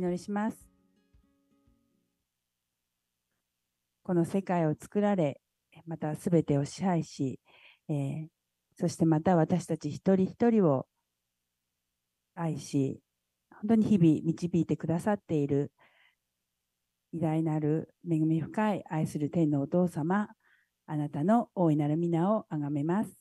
[0.00, 0.56] 祈りします。
[4.02, 5.42] この世界を作られ、
[5.84, 7.38] またすべてを支配し、
[7.88, 8.26] えー、
[8.76, 10.86] そしてまた私たち一人一人を
[12.34, 13.02] 愛し、
[13.50, 15.70] 本当に日々導いてくださっている
[17.12, 20.28] 偉大なる恵み深い愛する天のお父様、
[20.86, 23.12] あなたの大いなる皆をあがめます。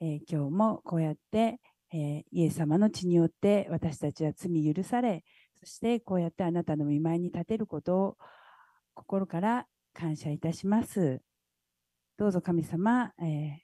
[0.00, 1.60] えー、今日もこうやって、
[1.92, 5.22] えー、イエス様の血によって私たちは罪許され、
[5.64, 8.16] そしてこうやってあなたの見舞いに立てることを
[8.94, 11.22] 心から感謝いたします。
[12.18, 13.58] どうぞ神様、えー、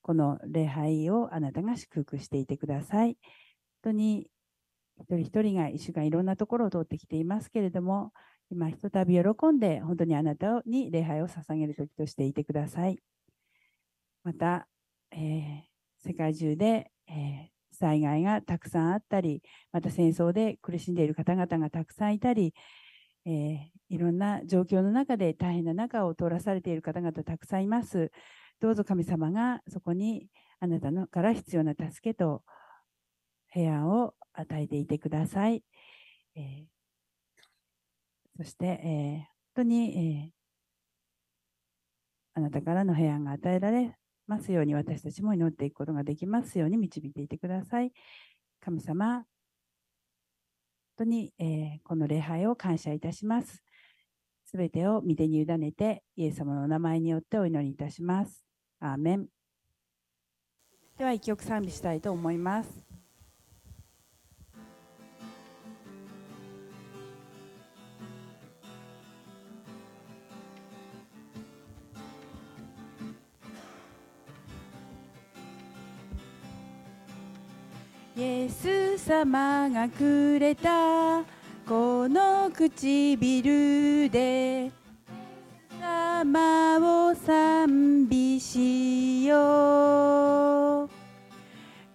[0.00, 3.18] この礼拝をあなたが祝福していてください。
[3.82, 4.30] 本当に
[4.98, 8.12] 一人一人が一週間いろんなところを通ってきていますけれども、
[8.50, 12.98] 今ひとたび喜んで本当にあなたに礼拝を捧げる時としていてください。
[14.24, 14.68] また、
[15.10, 15.60] えー、
[15.98, 22.54] 世界中で、えー、災害がたくさんあったり、また戦争で苦しんでいる方々がたくさんいたり、
[23.26, 28.10] えー、いろんな状況の中で大変な中を通らされている方々たくさんいます。
[28.60, 30.28] どうぞ神様がそこに
[30.60, 32.42] あなたのから必要な助けと
[33.48, 35.62] 平安を与えていてください。
[36.34, 36.64] えー、
[38.36, 40.30] そして、えー、本当に、えー、
[42.34, 43.96] あなたからの平安が与えられ
[44.26, 47.92] ますように私たちも祈っていくことができますように導いていてください。
[48.60, 49.24] 神様、本
[50.98, 53.62] 当に、えー、この礼拝を感謝いたします。
[54.46, 58.44] すべてを御手に委ねて、イエス様のお名前によってお祈りいたします。
[58.80, 59.26] アーメン。
[60.96, 62.85] では、一曲賛美したいと思います。
[78.18, 81.22] イエス様がくれた
[81.68, 84.70] この唇で
[85.78, 90.88] 様を賛美しよう。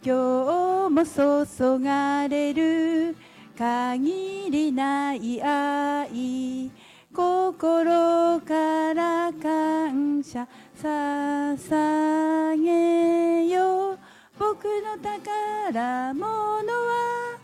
[0.03, 3.15] 今日も注がれる
[3.57, 6.69] 限りない愛。
[7.11, 10.47] 心から感謝
[10.79, 14.00] 捧げよう。
[14.41, 17.37] 僕の宝物は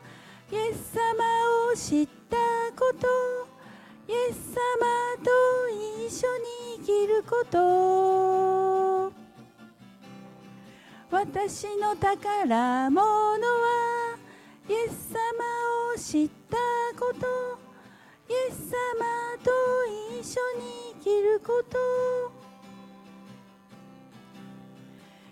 [0.51, 0.99] イエス様
[1.71, 2.35] を知った
[2.75, 3.07] こと
[4.11, 4.59] イエス様
[5.23, 5.29] と
[5.69, 9.13] 一緒に生きること。
[11.11, 14.17] 私の宝物は
[14.67, 15.19] イエス様
[15.93, 16.57] を知った
[16.99, 17.27] こと
[18.27, 18.75] イエス様
[19.43, 19.51] と
[20.19, 22.36] 一緒に生きること。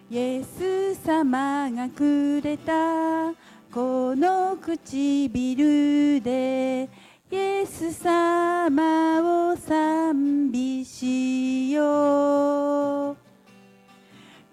[0.08, 3.34] イエス様がくれた
[3.74, 6.88] この唇で
[7.32, 13.18] イエス様を賛美しよう。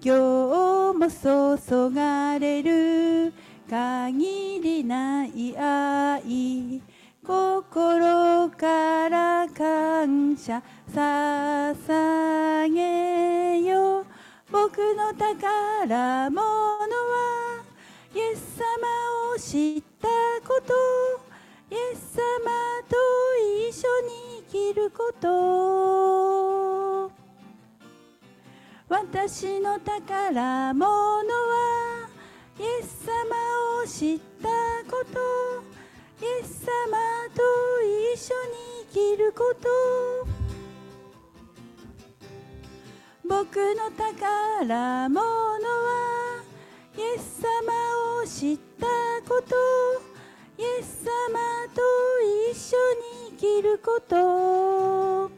[0.03, 3.35] 今日も注がれる
[3.69, 6.83] 限りない愛
[7.23, 14.12] 心から感謝捧げよう。
[14.53, 17.65] 僕の宝物は
[18.15, 18.65] イエス様
[19.35, 20.09] を知った
[20.47, 20.75] こと。
[21.71, 22.23] イエス様
[22.87, 22.95] と
[23.71, 27.11] 一緒に生きること。
[28.91, 32.11] 私の宝物は
[32.61, 33.13] イエス様
[33.83, 34.51] を知った
[34.91, 35.19] こと。
[36.23, 36.71] イエス様
[37.35, 37.41] と
[38.13, 40.42] 一緒に生きること。
[43.29, 46.43] 僕の宝物は
[46.97, 47.49] イエス様
[48.21, 48.87] を知った
[49.29, 49.55] こと
[50.59, 51.11] イエス様
[51.75, 51.81] と
[52.51, 52.77] 一緒
[53.31, 55.31] に生きること。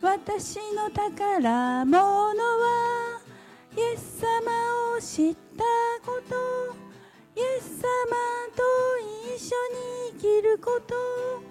[0.00, 3.20] 私の宝物は
[3.76, 4.26] イエス様
[4.96, 5.64] を知った
[6.06, 6.36] こと
[7.34, 7.84] イエス様
[8.54, 8.62] と
[9.34, 11.47] 一緒に生きること。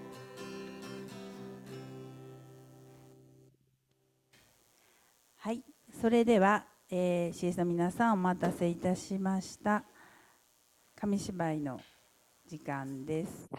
[6.00, 9.82] それでは、えー、CS の皆さんお待たせいたしました。
[10.94, 11.80] 紙芝居の
[12.46, 13.50] 時間です。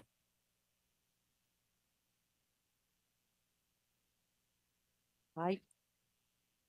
[5.35, 5.61] はい、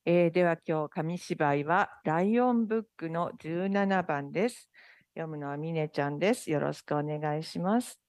[0.05, 4.69] えー、では今日紙芝居はライオンブックの17番です。
[5.15, 6.51] 読むのはミネちゃんです。
[6.51, 8.01] よろしくお願いします、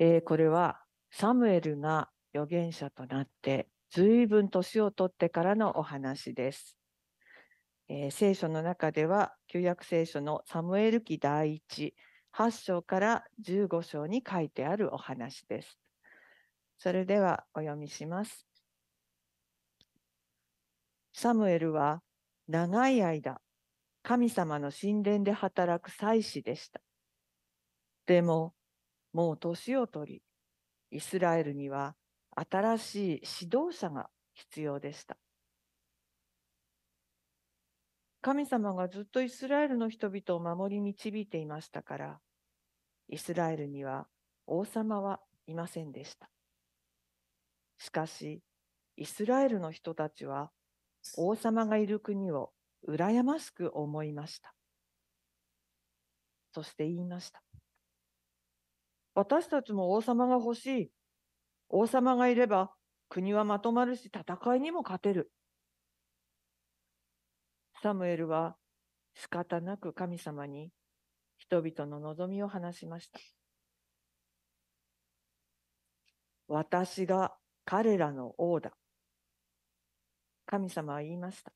[0.00, 0.80] えー、これは
[1.12, 6.76] サムエルが預言者となって随分年を取ってからのお話です。
[7.88, 11.94] えー、聖書の中では、旧約聖書のサムエル記第一、
[12.34, 15.78] 8章から15章に書いてあるお話です。
[16.78, 18.46] それではお読みします。
[21.14, 22.02] サムエルは
[22.48, 23.40] 長い間、
[24.02, 26.80] 神様の神殿で働く祭司でした。
[28.06, 28.54] でも、
[29.12, 30.22] もう年を取り、
[30.90, 31.96] イスラエルには
[32.36, 35.16] 新しい指導者が必要でした。
[38.20, 42.20] 神様がずっとイスラエルの人々を守り導いていましたから、
[43.08, 44.06] イスラエルには
[44.46, 46.28] 王様はいませんでした。
[47.78, 48.42] しかし、
[48.96, 50.50] イスラエルの人たちは
[51.16, 52.50] 王様がいる国を
[52.88, 54.54] 羨ましく思いました。
[56.52, 57.42] そして言いました。
[59.14, 60.90] 私たちも王様が欲しい。
[61.68, 62.70] 王様がいれば
[63.08, 65.30] 国はまとまるし戦いにも勝てる。
[67.82, 68.56] サムエルは
[69.14, 70.70] 仕方なく神様に
[71.38, 73.18] 人々の望みを話しました。
[76.48, 78.72] 私が彼らの王だ。
[80.46, 81.52] 神様は言いました。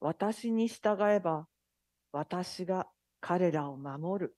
[0.00, 1.46] 私に従えば
[2.12, 2.86] 私が
[3.20, 4.36] 彼らを守る。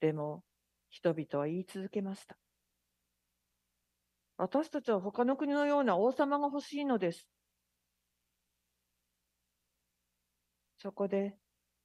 [0.00, 0.42] でも
[0.92, 2.36] 人々は言い続けました。
[4.36, 7.26] 私たちは他の国のような王様が欲しいのです。
[10.76, 11.34] そこで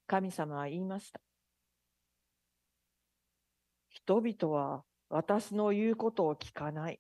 [0.07, 1.21] 神様は言いました。
[3.89, 7.00] 人々は私の言うことを聞かない。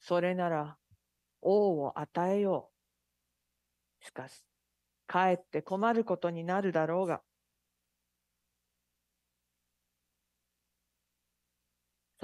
[0.00, 0.76] それなら
[1.42, 2.72] 王を与えよ
[4.02, 4.04] う。
[4.04, 4.42] しかし、
[5.06, 7.22] かえって困ることになるだろうが。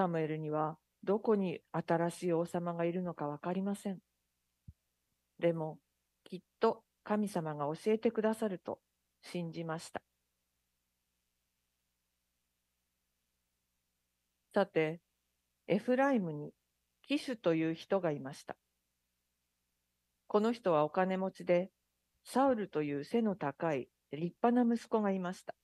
[0.00, 3.98] サムエルにはどこに新しい王様がいるのかわかりません。
[5.38, 5.78] でも、
[6.24, 8.78] きっと神様が教えてくださると
[9.20, 10.00] 信じました。
[14.54, 15.02] さて、
[15.68, 16.54] エフライムに
[17.02, 18.56] キシュという人がいました。
[20.28, 21.70] この人はお金持ちで、
[22.24, 25.54] サウルという背の高い立派な息子がいました。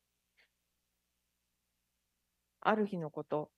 [2.60, 3.55] ある日のこと、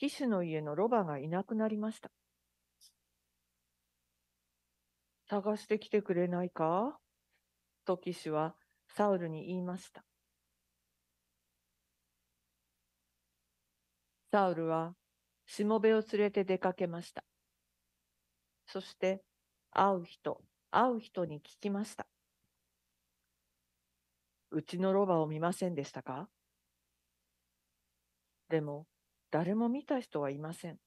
[0.00, 2.10] キシの家のロバがいなくなりました。
[5.28, 6.96] 探してきてくれないか？
[7.84, 8.54] とキシは
[8.96, 10.02] サウルに言いました。
[14.32, 14.94] サウルは
[15.44, 17.22] しもべを連れて出かけました。
[18.68, 19.20] そして
[19.70, 22.06] 会う人、会う人に聞きました。
[24.50, 26.26] うちのロバを見ませんでしたか？
[28.48, 28.86] でも
[29.30, 30.78] 誰も見た人はいません。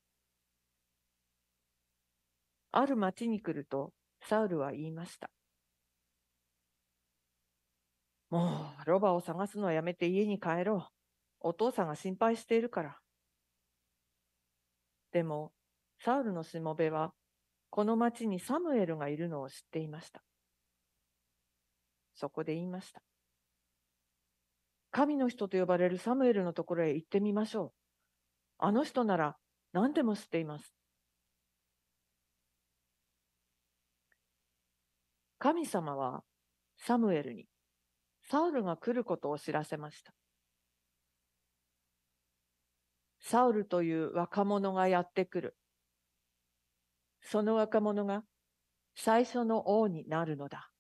[2.71, 3.93] ある町に来ると
[4.27, 5.29] サウルは言いました。
[8.29, 10.93] もうロバを探すのはやめて家に帰ろう。
[11.41, 12.97] お父さんが心配しているから。
[15.11, 15.51] でも、
[15.99, 17.13] サウルのしもべは、
[17.69, 20.23] この町にサムエルがいるのを知っていました。
[22.15, 23.03] そこで言いました。
[24.89, 27.82] 神の人と呼ばれるサムエルのところへ行ってみましょう。
[28.65, 29.35] あの人なら
[29.73, 30.73] 何でも知っています。
[35.37, 36.23] 神様は
[36.77, 37.45] サムエルに
[38.21, 40.13] サウルが来ることを知らせました。
[43.19, 45.57] サウルという若者がやってくる。
[47.19, 48.23] その若者が
[48.95, 50.72] 最初の王になるのだ。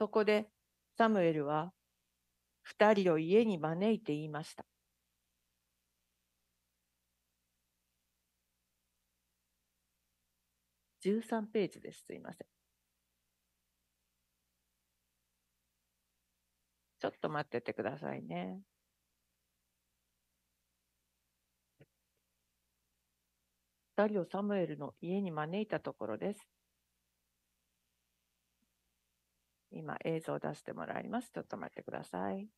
[0.00, 0.48] そこで
[0.96, 1.74] サムエルは
[2.62, 4.64] 二人を家に招いて言いました。
[11.02, 12.04] 13ページです。
[12.06, 12.46] すいません。
[16.98, 18.62] ちょっと待っててくださいね。
[23.96, 26.59] 二人をサムエルの家に招いたところです。
[29.70, 31.30] 今映像を出してもらいます。
[31.32, 32.48] ちょっと待ってください。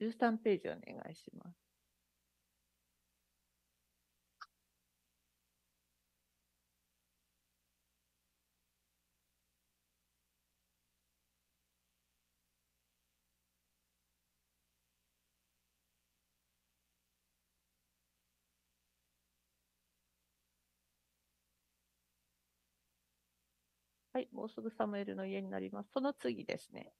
[0.00, 1.56] 13ページお願いします。
[24.12, 25.90] はい、もうすぐサムエルの家になります。
[25.92, 26.92] その次ですね。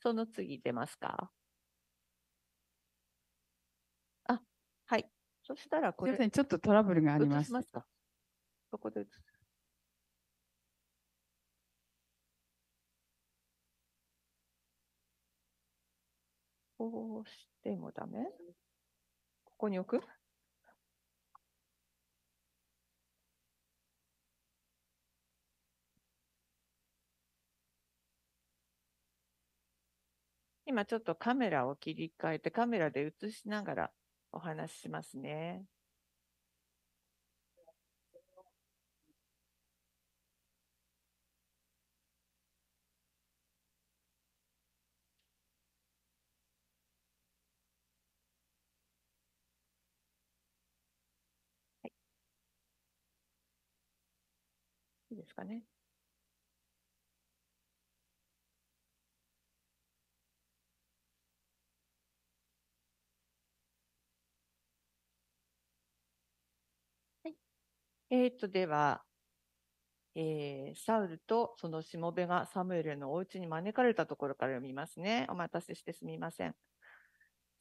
[0.00, 1.32] その次出ますか
[4.24, 4.40] あ、
[4.86, 5.10] はい。
[5.46, 7.46] そしたらこれすみま、せん、ちょっとトラブルがあり映ます。
[7.46, 7.86] しますか
[8.68, 9.08] そこで映す。
[16.78, 18.24] こうしてもダメ？
[19.44, 20.04] ここに置く？
[30.66, 33.90] 今ちょっとカメラを切り替えてカメラで映しながら
[34.36, 35.64] お話ししますね。
[55.10, 55.62] いいですかね。
[68.10, 69.02] えーと、では、
[70.14, 75.26] えーサウルとそのしもべがサムエルのお家に招かれたところから読みますね。
[75.28, 76.54] お待たせしてすみません。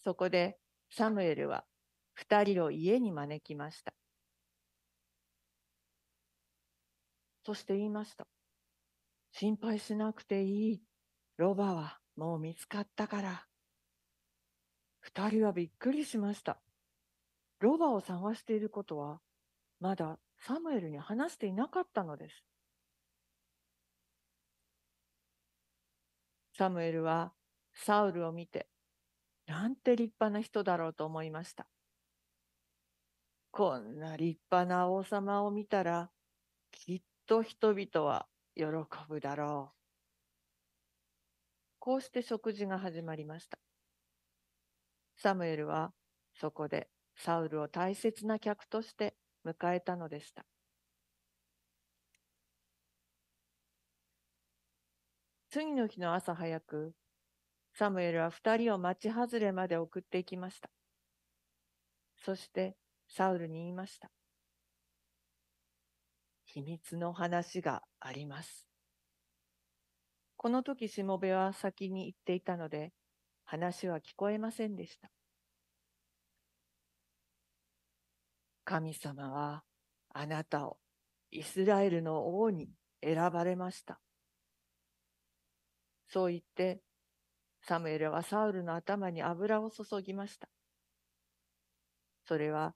[0.04, 0.58] そこで
[0.90, 1.66] サムエルは
[2.14, 3.94] 二人を家に招きました。
[7.46, 8.28] そして言いました。
[9.32, 10.82] 心配しなくていい。
[11.38, 13.46] ロバはもう見つかったから。
[15.02, 16.60] 二人はびっくりしました。
[17.60, 19.20] ロバを探していることは
[19.80, 22.44] まだサムエルに話していなかったのです。
[26.58, 27.34] サムエルは
[27.74, 28.70] サウルを見て、
[29.46, 31.68] なんて立派な人だろうと思いました。
[33.52, 36.12] こんな立派な王様を見たら、
[36.72, 38.66] きっと人々は喜
[39.08, 39.76] ぶだろう。
[41.80, 43.60] こうして食事が始まりました。
[45.18, 45.94] サムエルは
[46.34, 49.16] そこでサウルを大切な客として
[49.46, 50.46] 迎えたのでした。
[55.50, 56.94] 次の日の朝早く、
[57.74, 60.70] サムエルは二人を町外れまで送っていきました。
[62.18, 62.76] そして
[63.08, 64.10] サウルに言いました。
[66.46, 68.68] 秘密の話があります。
[70.38, 72.92] この時しもべは先に行っていたので、
[73.46, 75.10] 話は聞こえませんでした。
[78.66, 79.64] 神様は
[80.10, 80.78] あなたを
[81.32, 82.70] イスラエルの王に
[83.04, 84.00] 選ばれました。
[86.10, 86.82] そう言って、
[87.62, 90.50] サムエルはサウルの頭に油を注ぎました。
[92.28, 92.74] それは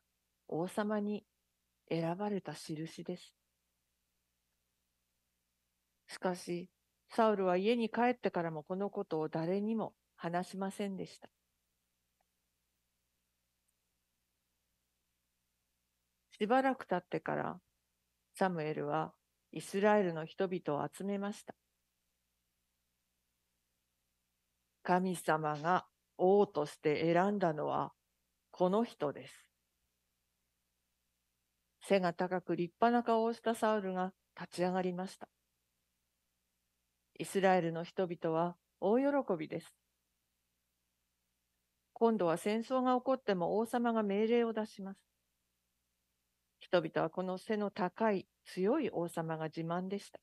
[0.48, 1.24] 王様に
[1.89, 3.34] 選ばれた印です。
[6.08, 6.69] しかし、
[7.10, 11.29] サウルは家に帰ってからもこのことを誰にも話しませんでした。
[16.39, 17.60] しばらく経ってから、
[18.34, 19.13] サムエルは
[19.51, 21.53] イスラエルの人々を集めました。
[24.84, 25.86] 神様が
[26.17, 27.91] 王として選んだのは
[28.51, 29.50] この人です。
[31.81, 35.27] 背が高く立派な顔をしたサウルが立ち上がりました。
[37.17, 39.05] イスラエルの人々は大喜
[39.38, 39.75] びです。
[41.91, 45.09] 今度は戦争が起こっても王様が命令を出します。
[46.60, 50.20] 人々はこの背の高い強い王様が自慢でした。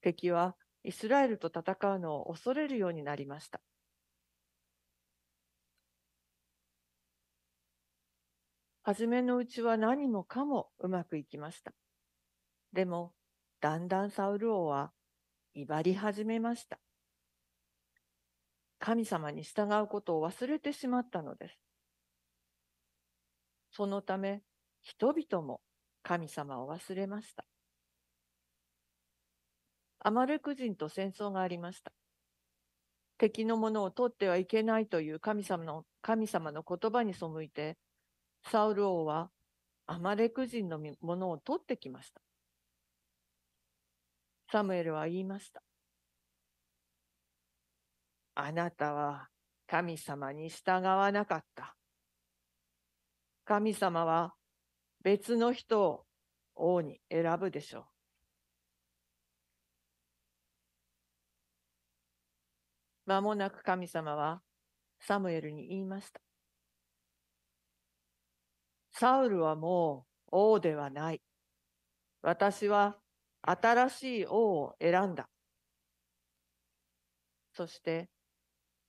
[0.00, 3.60] 敵はイスラエルと戦うのを恐れるようになりました。
[8.84, 11.72] はじめのうちは何もかもうまくいきました。
[12.72, 13.12] でも、
[13.60, 14.92] だんだんサウル王は
[15.54, 16.80] 威張り始めました。
[18.80, 21.71] 神様に従うことを忘れてしまったのです。
[23.72, 24.42] そのため、
[24.82, 25.60] 人々も
[26.02, 27.44] 神様を忘れました。
[30.00, 31.92] アマレク人と戦争がありました。
[33.18, 37.78] 敵のものを取ってはいけないという神様の神様の言葉に背いて、
[38.50, 39.30] サウル王は
[39.86, 42.20] アマレク人のものを取ってきました。
[44.50, 45.62] サムエルは言いました。
[48.34, 49.28] あなたは
[49.66, 51.76] 神様に従わなかった。
[53.52, 54.32] 神様は
[55.02, 56.06] 別の人を
[56.54, 57.84] 王に選ぶでしょう。
[63.04, 64.40] 間もなく神様は
[65.00, 66.22] サムエルに言いました。
[68.90, 71.20] サウルはもう王ではない。
[72.22, 72.96] 私は
[73.42, 75.28] 新しい王を選んだ。
[77.52, 78.08] そして、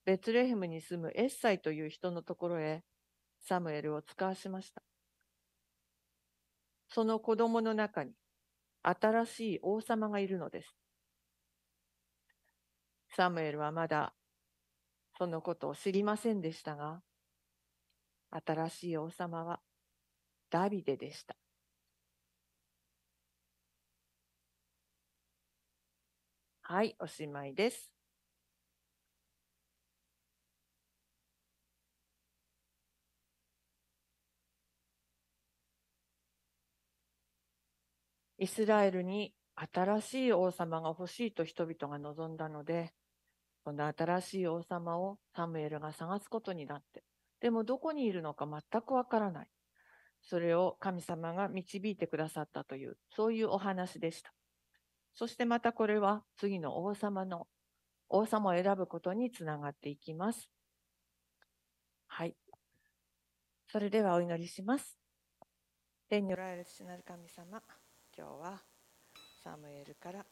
[0.06, 2.82] ベツレヘムに住むエッサイという人のところへ
[3.44, 4.82] サムエルを使わしました。
[6.88, 8.12] その子供の中に
[8.82, 10.76] 新しい王様がいるのです。
[13.16, 14.14] サムエルはまだ
[15.18, 17.02] そのことを知りませんでしたが、
[18.32, 19.60] 新しい王様は
[20.50, 21.36] ダビデでした。
[26.62, 27.93] はい、おしまいです。
[38.44, 42.92] イスラエルに新しい王様が欲しいと人々が望んだので、
[43.64, 47.06] その新しい王様をサムエルが探すことになって、
[47.40, 49.48] でもどこにいるのか全くわからない。
[50.22, 54.34] それを神様が導いてくださったという、そういうお話でした。
[55.14, 57.48] そしてまたこれは次の王様の、
[58.10, 60.50] 王様を選ぶことにつながっていきます。
[62.08, 62.36] はい。
[63.72, 64.98] それではお祈りします。
[66.10, 67.62] 天におられる父なる神様、
[68.16, 68.62] 今日は
[69.44, 70.24] サムエルから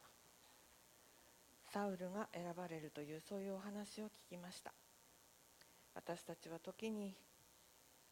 [1.72, 4.72] サウルが選ばれるというそういうお話を聞きました。
[5.94, 7.14] 私たちは時に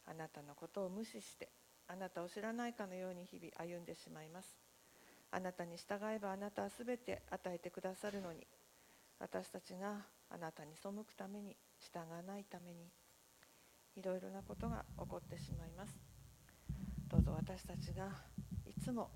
[0.06, 1.48] あなたのことを無視して
[1.86, 4.56] あなたを知らないかのように日々歩んでしまいます。
[5.30, 8.46] あなたに従えばあなたはすべて与えてくださるのに
[9.20, 9.98] 私たちが
[10.30, 12.88] あなたに背くために従わないために
[13.94, 15.94] いろいろなことが起こってしまいます。
[17.08, 18.08] どうぞ私たちが
[18.66, 19.10] いつも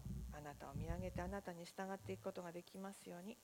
[0.44, 3.36] なたを見上げてあなたに従っていくことができますように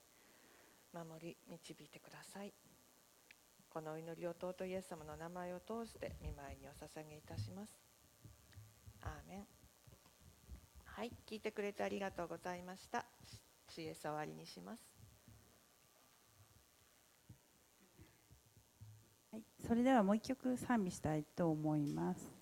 [0.92, 2.52] 守り導いてください。
[3.70, 7.72] このお祈りを尊いイエス様の名前を通して見舞いにお捧げいたします。
[9.02, 9.46] アーメン。
[10.84, 13.06] はい、聞いてくれてありがとうございました。
[13.68, 14.82] 知恵触りにします。
[19.32, 22.39] はい、それではもう一曲賛美したいと思います。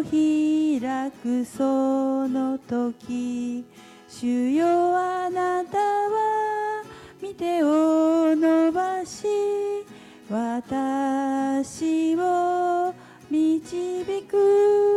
[0.00, 3.64] を開くその時
[4.08, 6.82] 主よあなたは
[7.22, 9.26] 見てを伸ばし
[10.30, 12.94] 私を
[13.30, 14.89] 導く。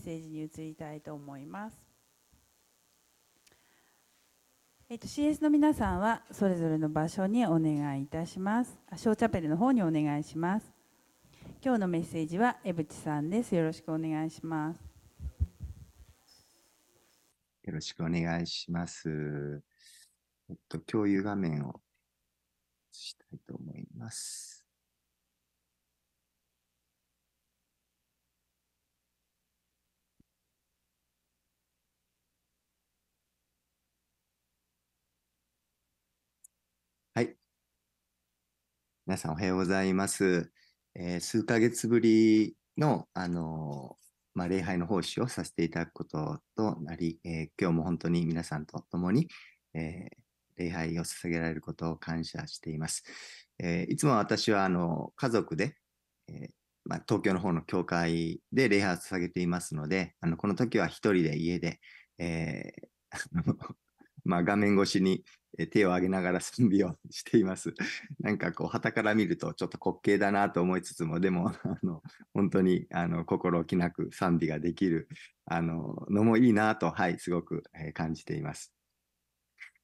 [0.00, 1.76] セージに移りたいと思います。
[4.88, 8.76] えっと、CS の皆さんはそれぞれの場所にお願いいたします。
[8.90, 10.72] あショーチャペルの方にお願いします。
[11.62, 13.54] 今日のメッセージは江淵さんです。
[13.54, 14.80] よろしくお願いします。
[17.62, 19.62] よろしくお願いします。
[20.48, 21.80] えっと、共有画面を
[22.90, 24.64] したいと思います。
[37.14, 37.36] はい。
[39.10, 40.52] 皆さんおはようございます。
[40.94, 49.26] えー数ヶ月ぶりの、あのーまあ、礼拝の奉仕をさせていただくこととなり、えー今日も本当に皆さんと共に、
[49.74, 50.10] え
[50.56, 53.02] 礼拝を捧げられることを感謝しています。
[53.58, 55.74] えいつも私はあの家族で、
[56.28, 56.50] え
[56.84, 61.80] まあ、東京の方の教会で礼拝を捧げていますので、あのこの時は一人で家で、
[62.18, 62.74] え
[64.22, 65.24] まあ、画面越しに
[65.70, 67.74] 手を挙げながら準備をしています。
[68.20, 75.08] なんかこう、旗から見るとちょっと滑稽だなと思いつつも、でも、 あの、本当に、あの、心置きなく賛美ができる、
[75.46, 78.72] あの、のもいいなと、はい、すごく、え感じています。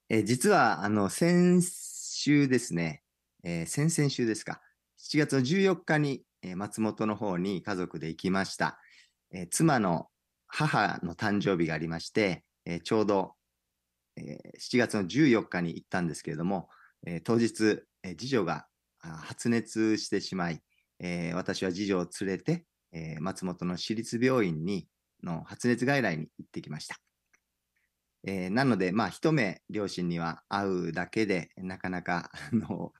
[0.08, 3.02] え実は、あの、先週ですね、
[3.42, 4.60] えー先々週ですか、
[4.98, 8.80] 7月の14日に、え松本の方に家族で行きました。
[9.32, 10.08] え妻の
[10.46, 13.35] 母の誕生日がありまして、えちょうど、
[14.16, 16.68] えー7月の14日に行ったんですけれども、
[17.06, 18.66] え当日、え次女が
[18.98, 20.60] 発熱してしまい、
[20.98, 24.88] え私は次女を連れて、え松本の市立病院に
[25.22, 26.98] の発熱外来に行ってきました。
[28.24, 32.92] えーなので、まあ、一目両親には会うだけで、なかなかあの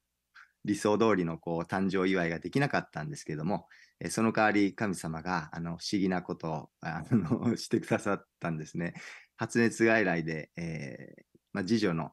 [0.64, 3.66] 理想通りのこう誕生祝いができなかったんですけれども、
[4.00, 8.94] えーその代わり神様があの不思議なことをあのしてくださったんですね。
[9.36, 11.22] 発熱外来で、えー
[11.52, 12.12] まあ、次女の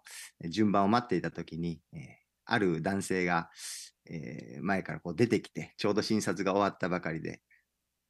[0.50, 3.50] 順番を待っていたときに、えーある男性が、
[4.10, 7.42] えー前からこう出てきて、ちょうど診察が終わったばかりで、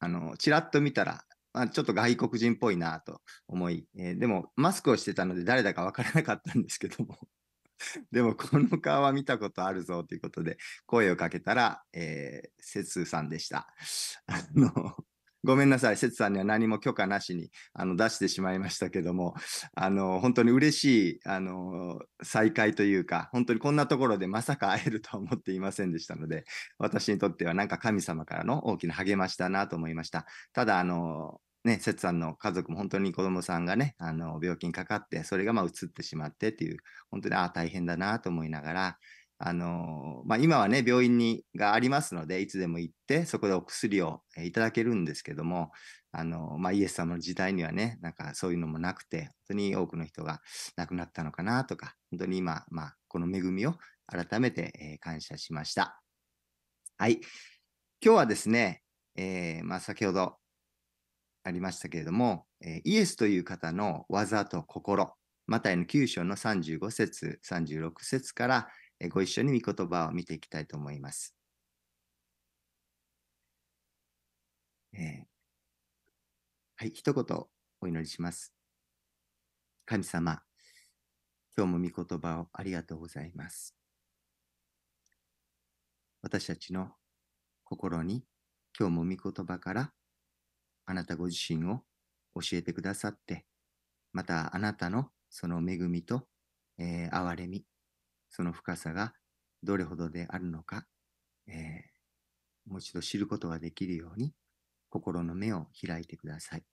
[0.00, 1.22] あの、ちらっと見たら、
[1.52, 7.16] まあ、ちょっと外国人っぽいなと思い、えーでもマスクをしてたので誰だかわからなかったんですけども、
[8.10, 13.68] でもこの顔は見たことあるぞということで声をかけたら、えー、節さんでした。
[14.26, 14.96] あの
[15.44, 19.34] ごめんなさい、節さんには何も許可なしにあの出してしまいましたけども、
[19.74, 26.44] あの本当に嬉しいあの再会というか、本当にこんなところでまさか会えるとは思っていませんでしたので、
[26.78, 30.26] 私にとってはなんか神様からの大きな励ましだなと思いました。
[30.54, 36.78] ただ、あのね、節さんの家族も本当に子供さんがね、あの病気にかかって、それがまあ移ってしまってっていう、
[37.10, 38.98] 本当にああ大変だなと思いながら、
[39.38, 45.72] あのまあ、今はね、病院にがありますので、いつでも行って、そこでお薬をえいただけるんですけども、
[46.12, 50.40] あのまあ、イエス様の時代にはね、なんかそういうのもなくて、本当に多くの人が
[50.76, 53.74] 亡くなったのかなとか、本当に今、まあ、この恵みを
[54.06, 56.00] 改めて、え感謝しました。
[56.96, 57.20] はい。
[58.00, 58.82] 今日はですね、
[59.16, 60.36] えーまあ、先ほど
[61.42, 65.12] ありましたけれども、えイエスという方の技と心、
[65.46, 68.68] マタイの9章の35節、36節から、
[69.10, 71.34] ご一緒に御言葉を見ていきたいと思います。
[74.92, 75.24] えー
[76.76, 77.24] はい、一言
[77.80, 78.52] お祈りします。
[79.86, 80.42] 神様、
[81.56, 83.76] 今日も御言葉をありがとうございます。
[86.22, 86.90] 私たちの
[87.64, 88.24] 心に
[88.78, 89.92] 今日も御言葉から
[90.86, 91.82] あなたご自身を
[92.34, 93.44] 教えてくださって、
[94.12, 96.26] またあなたのその恵みと、
[96.78, 97.64] えー憐れみ、
[98.36, 99.14] その深さが
[99.62, 100.86] どれほどであるのか、
[101.46, 101.94] えー
[102.66, 104.32] もう一度知ることができるように、
[104.88, 106.64] 心の目を開いてください。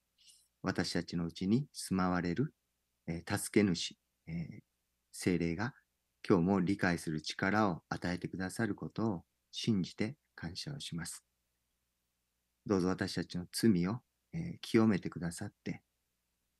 [0.62, 2.54] 私たちのうちに住まわれる、
[3.06, 3.96] えー助け主、
[4.26, 4.60] えー
[5.12, 5.74] 精霊が
[6.26, 11.22] 今日も理解する力を与えてくださることを信じて感謝をします。
[12.66, 14.00] どうぞ私たちの罪を、
[14.32, 15.82] えー清めてくださって、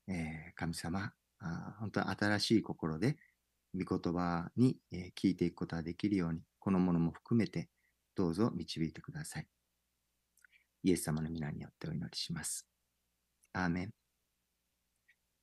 [0.06, 0.14] えー
[0.54, 3.16] 神様、あ本当に新しい心で
[3.74, 4.76] 御言葉に、
[5.16, 7.68] 聞いていくことができるように、このものも含めて
[8.14, 9.46] どうぞ導いてください。
[10.84, 12.66] イエス様の皆によってお祈りします。
[13.52, 13.90] アーメン。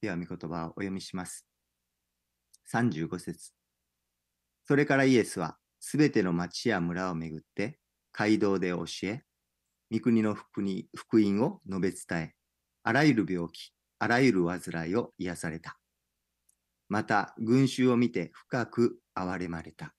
[0.01, 1.45] では、御言葉をお読みします。
[2.71, 3.51] 35節
[4.65, 7.79] それからイエスは、すべての町や村をめぐって、
[8.11, 9.23] 街道で教え、
[9.91, 12.35] 御国の福に福音を述べ伝え、
[12.83, 15.78] あらゆる病気、あらゆる患いを癒された。
[16.89, 19.93] また、群衆を見て深く憐れまれた。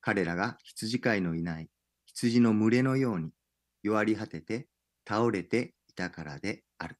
[0.00, 1.68] 彼らが羊飼いのいない
[2.06, 3.30] 羊の群れのように
[3.82, 4.68] 弱り果てて
[5.06, 6.96] 倒れていたからである。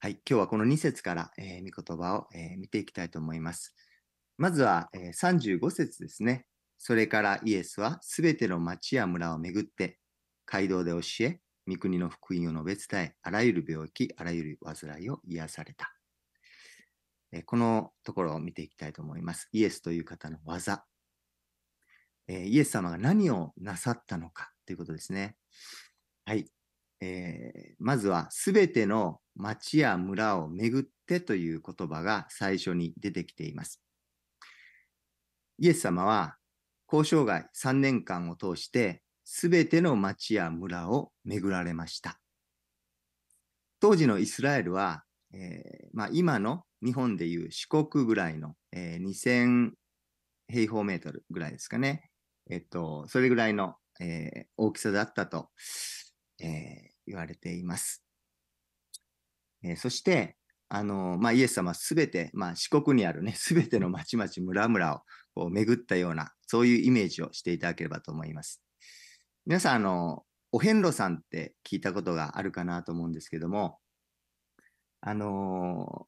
[0.00, 3.74] はい、今日はこの2節から、えー、御言葉を、えー、見ていきたいと思います。
[4.38, 6.46] まずは、えー、35節ですね。
[6.78, 9.98] それからイエスはすべての町や村を巡って、
[10.46, 15.92] 街道で教え、御国の福音を述べ伝え、あらゆる病気、あらゆる患いを癒された。
[17.32, 19.48] えこのところを見ていきたいと思います。
[19.52, 20.84] イエスという方の技。
[22.28, 25.36] えイエス様が何をなさったのかということですね。
[26.24, 26.46] はい。
[27.00, 33.82] えーまずは、すべての町や村を巡ってという言葉が最初に出てきています。
[35.58, 36.36] イエス様は、
[36.90, 42.20] 交渉外3年間を通して、すべての町や村を巡られました。
[43.80, 49.72] 当時のイスラエルは、えーまあ、今の日本でいう四国ぐらいの、えー2000
[50.48, 52.10] 平方メートルぐらいですかね。
[52.50, 55.48] えっと、それぐらいの、えー大きさだったと、
[56.40, 58.04] えー言われています。
[59.64, 60.36] えーそして、
[60.68, 65.02] あのまあ、イエス様すべて、まあ、四国にあるね、 すべての町々、村々を
[65.34, 68.62] こう巡ったような、そういうイメージをしていただければと思います。
[69.44, 73.81] 皆さん、あの、お遍路さんって聞いたことがあるかなと思うんですけども、
[75.02, 76.06] あの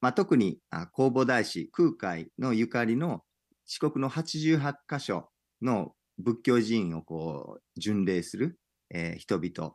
[0.00, 0.58] まあ、特に
[0.94, 3.22] 弘法大師、空海のゆかりの
[3.64, 5.30] 四国の88箇所
[5.62, 8.58] の仏教寺院をこう巡礼する、
[8.90, 9.74] えー人々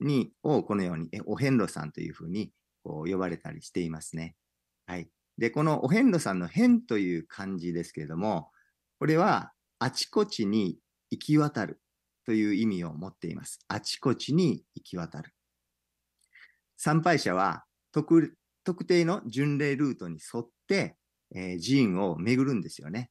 [0.00, 2.52] にをこのようにお遍路さんというふうに
[2.82, 4.34] こう呼ばれたりしていますね。
[4.86, 5.10] はい。
[5.36, 8.50] で、このお遍路さんの遍という漢字ですけれども、
[8.98, 10.78] これはあちこちに
[11.10, 11.82] 行き渡る
[12.24, 13.58] という意味を持っています。
[13.68, 15.34] あちこちに行き渡る。
[16.78, 20.96] 参拝者は特特定の巡礼ルートに沿って、
[21.34, 23.10] えー寺院を巡るんですよね。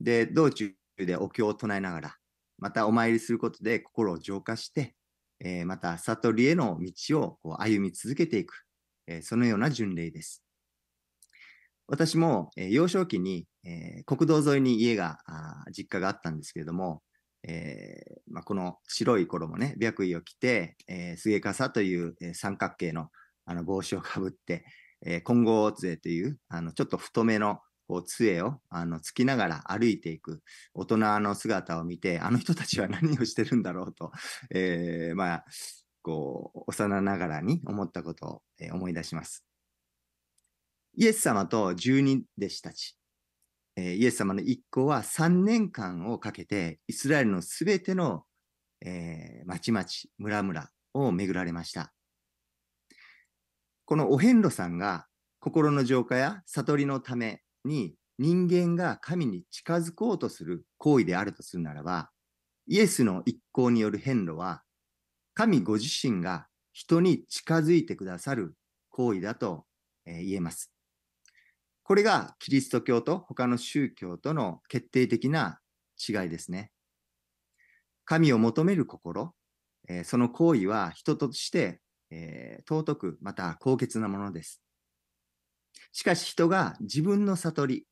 [0.00, 2.16] で、道中でお経を唱えながら、
[2.58, 4.94] またお参りすることで心を浄化して、
[5.40, 8.64] えーまた悟りへの道をこう歩み続けていく、
[9.06, 10.42] えーそのような巡礼です。
[11.86, 15.18] 私も、えー幼少期に、えー国道沿いに家が、
[15.70, 17.02] 実家があったんですけれども、
[17.44, 23.10] えーまあ、この白い衣ね、白衣を着て、えー、菅笠という、えー三角形の
[23.44, 24.64] あの帽子をかぶって、
[25.04, 30.42] えー金剛杖というあのちょっと太めのこう杖をあのつきながら歩いていく
[30.74, 34.12] 大人の姿を見て、あの人たちは何をしてるんだろうと、
[34.54, 35.44] えーまあ、
[36.02, 39.44] こう、幼ながらに思ったことを、えー思い出します。
[40.96, 42.96] イエス様と十二弟子たち、
[43.76, 48.24] えーイエス様の一行は3年間をかけて、イスラエルのすべての、
[48.80, 49.84] えー町々、
[50.18, 51.92] 村々を巡られました。
[53.92, 55.04] このお遍路さんが
[55.38, 62.08] 心の浄化や悟りのために人間が神に近づこうとする行為であるとするならば、
[62.66, 64.62] イエスの一行による遍路は、
[65.34, 68.54] 神ご自身が人に近づいてくださる
[68.88, 69.66] 行為だと、
[70.06, 70.72] 言えます。
[71.82, 75.60] これがキリスト教と他の宗教との決定的な
[75.98, 76.72] 違いですね。
[78.06, 79.34] 神を求める心、
[80.04, 84.62] その行為は人として、えー尊くまた高潔なものです。
[85.90, 87.86] しかし人が自分の悟り、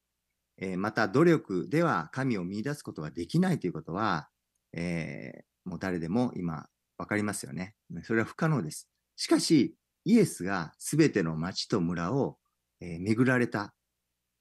[0.58, 4.28] えーまた努力では神を見出すことができないということは、
[4.72, 6.66] えーもう誰でも今
[6.98, 7.74] わかりますよね。
[8.02, 8.88] それは不可能です。
[9.16, 12.38] しかし、イエスがすべての町と村を、
[12.80, 13.74] えー巡られた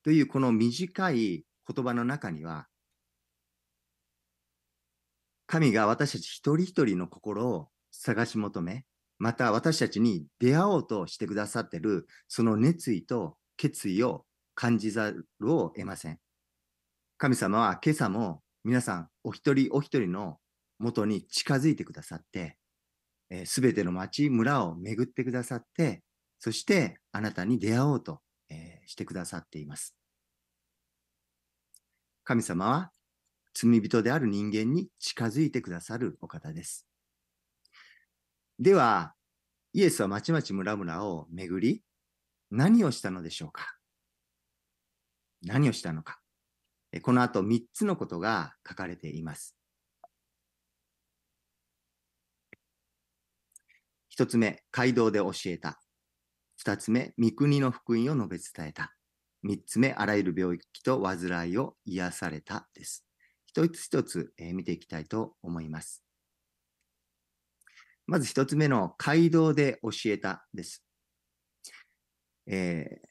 [0.03, 2.67] というこの短い言葉の中には、
[5.47, 8.85] 神が私たち一人一人の心を探し求め、
[9.19, 16.19] また私たちに出会おうとしてくださってるその熱意と決意を感じざるを得ません。
[17.17, 20.38] 神様は今朝も皆さんお一人お一人の
[20.79, 22.58] 元に近づいてくださって、
[23.45, 26.01] す、べ、ての町、村を巡ってくださって、
[26.39, 29.95] そしてあなたに出会おうと、えーしてくださっています。
[32.23, 32.91] 神様は
[33.53, 36.88] 罪人である人間に近づいてくださるお方です。
[38.60, 39.13] では、
[39.72, 41.82] イエスは町々村々を巡り、
[42.52, 43.78] 何をしたのでしょうか？
[45.43, 46.19] 何をしたのか？
[47.02, 49.56] この後3つのことが書かれています。
[54.10, 55.80] 一つ目、街道で教えた。
[56.58, 58.93] 二つ目、御国の福音を述べ伝えた。
[59.41, 63.06] 三つ目、あらゆる病気と患いを癒されたです。
[63.45, 66.04] 一つ一つ、えー見ていきたいと思います。
[68.10, 70.84] まず一つ目の街道で教えたです。
[72.48, 73.10] えー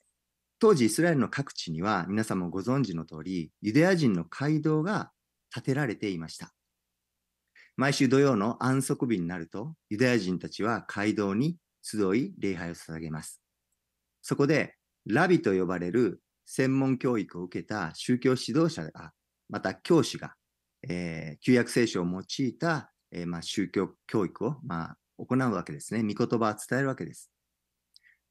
[0.61, 5.13] 当時イスラエルの各地には皆さんもご存知の通り、ユダヤ人の街道が
[5.55, 6.53] 建てられていました。
[7.77, 13.41] 毎週土曜の安息日になると、ユダヤ人たちは街道に集い礼拝を捧げます。
[14.21, 14.75] そこで、
[15.07, 19.13] ラビと呼ばれる専門教育を受けた宗教指導者が、
[19.49, 20.35] また教師が、
[20.89, 26.03] えー、旧約聖書を用いた、えー、まあ、宗教教育を、まあ、行うわけですね。
[26.03, 27.31] 御言葉を伝えるわけです。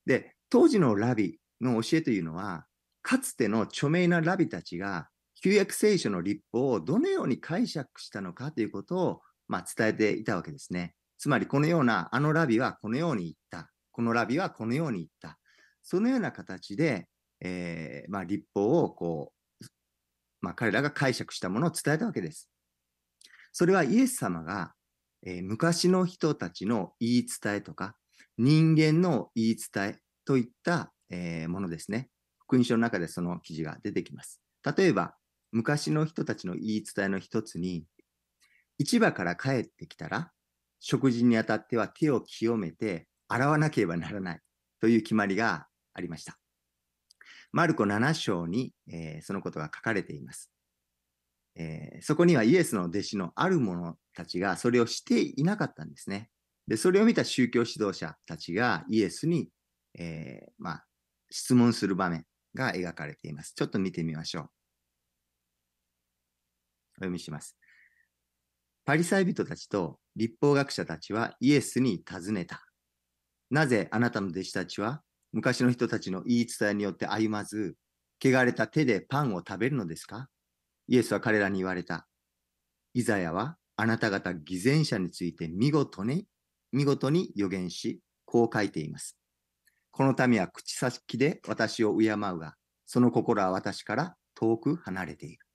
[0.05, 2.65] で、当時のラビの教えというのは、
[3.01, 5.09] かつての著名なラビたちが
[5.41, 10.93] 旧約聖書の立法をどのように解釈したのかということを、まあ、伝えていたわけですね。
[11.17, 13.71] つまりこのような、あのラビはこのように言った。
[13.91, 15.39] このラビはこのように言った。
[15.83, 17.07] そのような形で、
[17.39, 19.65] えー、まあ、立法をこう、
[20.41, 22.49] まあ、彼らが解釈したものを伝えたわけです。
[23.59, 24.73] それはイエス様が、
[25.25, 27.95] えー、昔の人たちの言い伝えとか、
[28.37, 32.07] 人間の言い伝えといった、えー、ものですね。
[32.37, 34.39] 福音書の中でその記事が出てきます。
[34.77, 35.15] 例えば、
[35.51, 37.83] 昔の人たちの言い伝えの一つに、
[38.77, 40.31] 市場から帰ってきたら、
[40.79, 44.39] 食事にあたっては手を清めて洗わなければならない
[44.79, 45.65] という決まりが
[45.95, 46.37] ありました。
[47.51, 50.51] マルコ7章に、えー、そのことが書かれています、
[51.59, 56.29] えー、そこにはイエスの弟子のある者たちがそれをしていなかったんですね。
[56.67, 59.49] で、それを見た宗教指導者たちがイエスに、
[59.97, 60.85] えー、まあ、
[61.31, 63.53] 質問する場面が描かれています。
[63.55, 64.43] ちょっと見てみましょう。
[64.43, 64.47] お
[66.99, 67.57] 読みします。
[68.85, 72.65] パリサイ人たちと立法学者たちはイエスに尋ねた。
[73.49, 75.01] なぜあなたの弟子たちは
[75.33, 77.75] 昔の人たちの言い伝えによって歩まず、
[78.23, 80.29] 汚れた手でパンを食べるのですか？
[80.87, 82.07] イエスは彼らに言われた。
[82.93, 86.25] イザヤはあなた方偽善者について見事に、
[86.71, 89.17] 見事に予言し、こう書いています。
[89.91, 95.45] この民は口先で私を敬うが、その心は私から遠く離れている。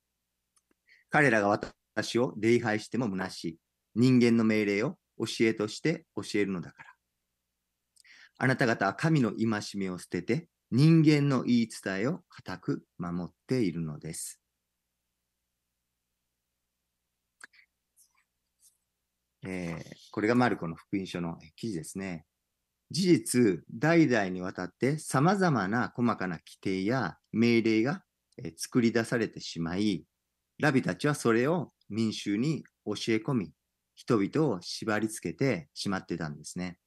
[1.10, 3.58] 彼らが私を礼拝しても虚しい。
[3.94, 6.88] 人間の命令を教えとして教えるのだから。
[8.38, 14.41] あなた方は神の戒めを捨てて、人間の言い伝えを固く守っているのです。
[19.44, 22.24] えー、これがマルコの福音書の記事ですね。
[22.90, 28.02] 事実、代々にわたって様々な細かな規定や命令が
[28.56, 30.04] 作り出されてしまい、
[30.58, 33.52] ラビたちはそれを民衆に教え込み、
[33.94, 36.78] 人々を縛り付けてしまってたんですね。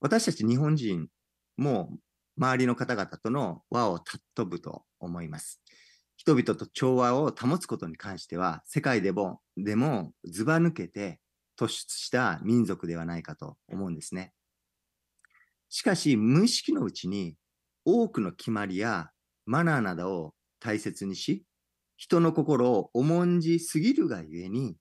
[0.00, 1.06] 私たち日本人
[1.56, 1.96] も
[2.36, 5.62] 周りの方々との和を尊ぶと思います。
[6.22, 11.18] 人々と調和を保つことに関しては、世界でもでもずば抜けて
[11.58, 14.32] 突出した民族ではないかと思うんですね。
[15.68, 17.34] しかし、無意識のうちに
[17.84, 19.10] 多くの決まりや
[19.46, 21.44] マナーなどを大切にし、
[21.96, 24.76] 人の心を重んじすぎるがゆえに、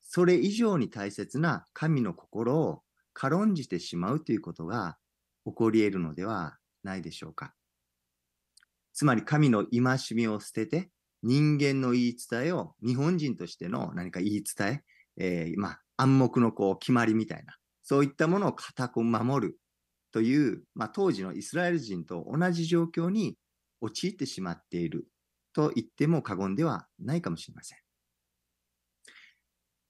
[0.00, 4.98] それ以上に大切な神の心を軽んじてしまうということが
[5.46, 7.54] 起こり得るのではないでしょうか。
[9.00, 10.90] つまり神の戒めを捨てて、
[11.22, 14.82] 人間の言い伝えを日本人としての何か言い伝
[15.16, 19.56] え、えー、まあ、暗黙のこう決まりみたいな、そういったものを固く守る
[20.12, 23.38] という、まあ、当時のイスラエル人と同じ状況に
[23.80, 25.06] 陥ってしまっている
[25.54, 27.78] と言っても過言ではないかもしれません。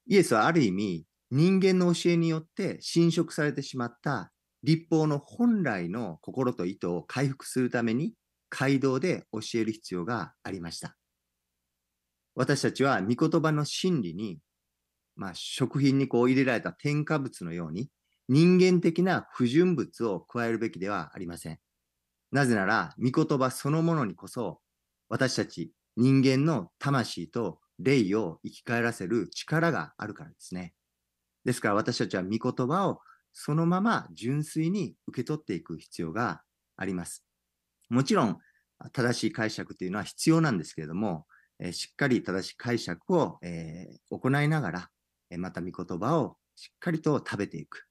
[0.07, 4.31] イエスはある意味、人間の教えによって侵食されてしまった
[4.63, 8.13] 立法の本来の心と意図を回復するために
[8.51, 10.95] 街道で教える必要がありました。
[12.35, 14.39] 私たちは御言葉の真理に、
[15.15, 17.89] まあ、食品にこう入れられた添加物のように
[18.29, 21.59] 人間的な不純物を加えるべきではありません。
[22.31, 24.61] なぜなら、御言葉そのものにこそ
[25.09, 30.73] 私たち人間の魂と霊を生き返らせる力があるからですね。
[31.43, 32.99] ですから私たちは御言葉を
[33.33, 36.41] そのまま純粋に受け取っていく必要が
[36.77, 37.30] あります。
[37.91, 38.37] もちろん、
[38.93, 41.27] 正しい解釈というのは必要なんですけれども、
[41.59, 44.89] えしっかり正しい解釈を、えー、行いながら、
[45.29, 47.85] えまた御言葉をしっかりと食べていく、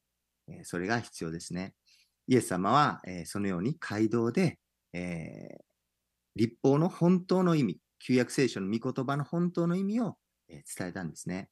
[0.48, 1.74] えそれが必要ですね。
[2.26, 4.59] イエス様は、えそのように街道で、
[4.92, 5.62] えー、
[6.34, 10.16] 立法の本当の意味、旧約聖書の御言葉の本当の意味を
[10.51, 11.48] え伝えたんですね。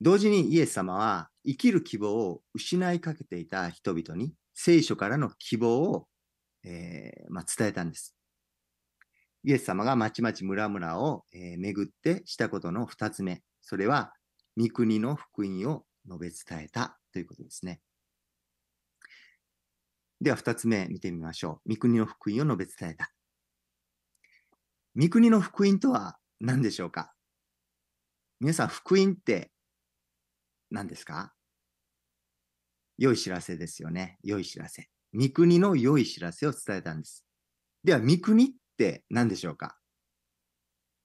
[0.00, 6.06] 同時にイエス様は生きる希望を失いかけていた人々に聖書からの希望を、
[6.68, 8.16] えー、まあ、伝えたんです。
[9.44, 14.12] イエス様がまちまち村々を、えー、巡ってしたことの二つ目、それは
[14.56, 17.80] 御国の福音を述べ伝えたということですね。
[20.20, 21.70] では、二つ目見てみましょう。
[21.74, 23.12] 御国の福音を述べ伝えた。
[24.96, 27.12] 御国の福音とは何でしょうか？
[28.40, 29.52] 皆さん、福音って
[30.70, 31.34] 何ですか？
[32.98, 34.18] 良い知らせですよね。
[34.22, 34.88] 良い知らせ。
[35.16, 37.24] 御国の良い知らせを伝えたんです。
[37.82, 39.78] では、御国って何でしょうか？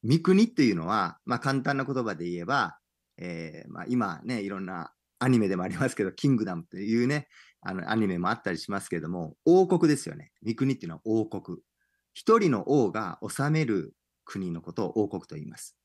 [0.03, 2.77] 御国っていうのは、まあ簡単な言葉で言えば、
[3.17, 7.27] えー、まあ今ね、いろんなアニメでもありますけど、キングダムというね、
[7.61, 10.31] あのアニメもあったりしますけども、王国ですよね。
[10.45, 11.59] 御国っていうのは王国。
[12.13, 13.93] 一人の王が治める
[14.25, 15.77] 国のことを王国と言います。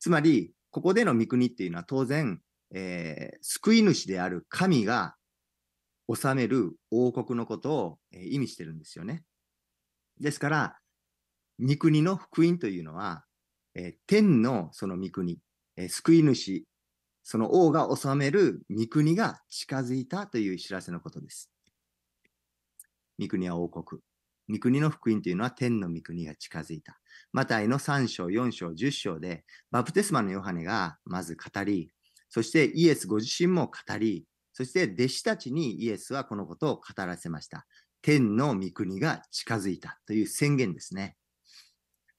[0.00, 2.40] つまり、ここでの御国っていうのは当然、
[2.74, 5.14] えー、救い主である神が
[6.14, 9.24] 治める王国のことを、え、意味してるんですよね。
[10.20, 10.78] ですから、
[11.58, 13.24] 御国の福音というのは、
[13.74, 15.38] えー、天のその御国、
[15.76, 16.64] え救い主、
[17.22, 21.50] その王が治める御国が近づいたという知らせのことです。
[23.18, 24.00] 御国は王国。
[24.48, 27.00] 御国の福音というのは天の御国が近づいた。
[27.32, 31.90] マタイの3章、4章、10章で、バプテスマのヨハネがまず語り、
[32.28, 34.24] そしてイエスご自身も語り、
[34.56, 37.66] そして弟子たちにイエスはこのことを語らせました。
[38.00, 41.14] 天の御国が近づいたという宣言ですね。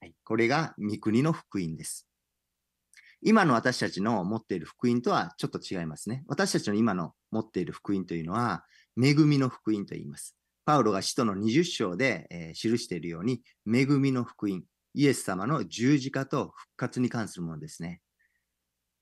[0.00, 2.06] はい、これが御国の福音です。
[3.22, 6.22] 今の私たちの持っている福音とはちょっと違いますね。
[6.28, 8.64] 私たちの今の持っている福音というのは、
[8.96, 10.36] 恵みの福音と言います。
[10.64, 14.62] パウロが使徒の20章で、えー、記しているように、恵みの福音、
[14.94, 18.00] イエス様の十字架と復活に関するものですね。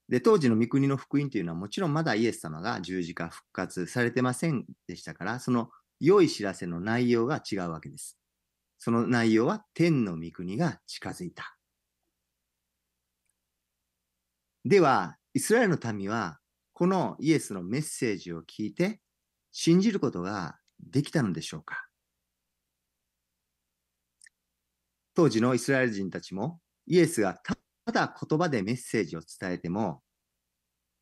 [0.08, 8.16] で、当時の御国の福音というのはもちろんまだイエス様が十字架復活されてませんでしたから、その良い知らせの内容が違うわけです。
[8.78, 11.56] その内容は天の御国が近づいた。
[14.64, 16.38] では、イスラエルの民は
[16.72, 19.00] このイエスのメッセージを聞いて
[19.50, 21.88] 信じることができたのでしょうか？
[25.14, 27.40] 当時のイスラエル人たちもイエスが
[27.86, 30.02] ただ言葉でメッセージを伝えても、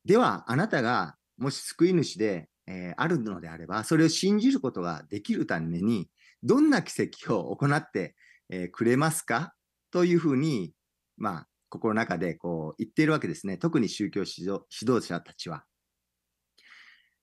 [0.05, 6.07] ではあなたがもし救い主で、えー、あるのであれば、それを信じることができるために、
[6.43, 8.15] どんな奇跡を行って、
[8.49, 9.55] えー、くれますか？
[9.89, 10.73] というふうに、
[11.17, 13.57] まあ、心の中でこう言っているわけですね。
[13.57, 15.63] 特に宗教指導者たちは。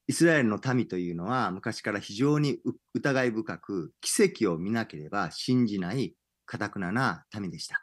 [0.08, 2.58] イスラエルの民というのは昔から非常に
[2.92, 7.81] 疑い深く奇跡を見なければ信じない堅くなな民でした。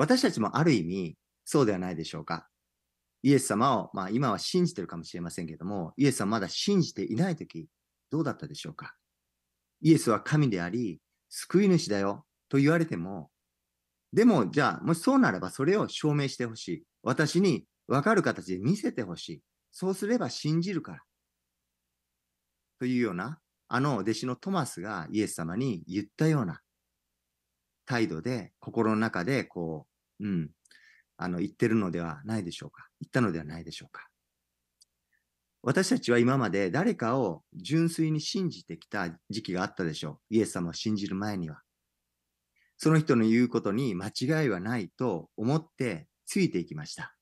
[0.00, 2.48] 私たちもある意味そうではないでしょうか。
[3.22, 7.68] イエス様を、まあ今は信じてるかもしれませんけども、イエスはまだ信じていないとき、
[8.10, 8.94] どうだったでしょうか。
[9.82, 13.30] イエスは神であり、救い主だよと言われても、
[14.10, 16.82] でもじゃあ、もしそうならばそれを証明してほしい。
[17.02, 19.42] 私に分かる形で見せてほしい。
[19.70, 21.02] そうすれば信じるから。
[22.78, 23.38] というような、
[23.68, 26.62] あの弟子のトマスがイエス様に言ったような
[27.84, 29.89] 態度で、心の中でこう
[30.20, 30.50] う、ん、
[31.16, 32.88] あの、言ってるのではないでしょうか。
[33.00, 34.08] 言ったのではないでしょうか。
[35.62, 40.34] 私たちは今まで誰かを純粋に信じてきた時期があったでしょう。
[40.34, 41.60] イエス様を信じる前には。
[42.78, 47.14] その人の言うことに間違いはないと思ってついていきました。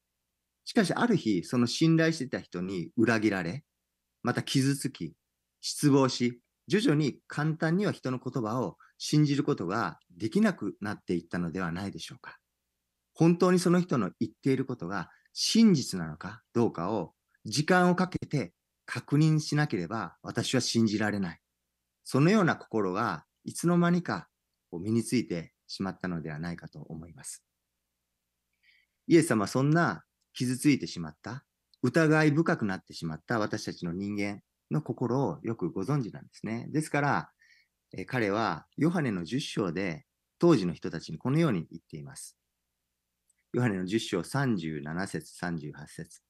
[0.65, 3.65] しかし、ある日、その信頼してた人に裏切られ、
[4.23, 5.15] また傷つき、
[5.61, 12.39] 失望し、徐々に簡単には人の言葉を信じることができなくなっていったのではないでしょうか。
[13.19, 17.15] 本当にその人の言っていることが真実なのかどうかを
[17.45, 18.53] 時間をかけて
[18.87, 21.41] 確認しなければ私は信じられない。
[22.05, 24.29] そのような心がいつの間にか
[24.71, 27.43] 身についてしまったのではないかと思います。
[29.09, 31.45] イエス様はそんな傷ついてしまった、
[31.83, 36.69] 疑い深くなってしまった私たちの人間の心をよくご存知なんですね。
[36.71, 37.31] ですから、
[37.93, 40.07] え彼はヨハネの10章で
[40.39, 42.38] 当時の人たちにこのように言っています。
[43.55, 46.21] ヨハネの10章37節38節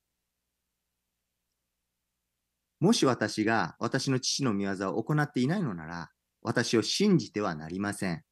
[2.80, 6.10] もし私が私の父の御業を行っていないのなら、
[6.42, 8.22] 私を信じてはなりません。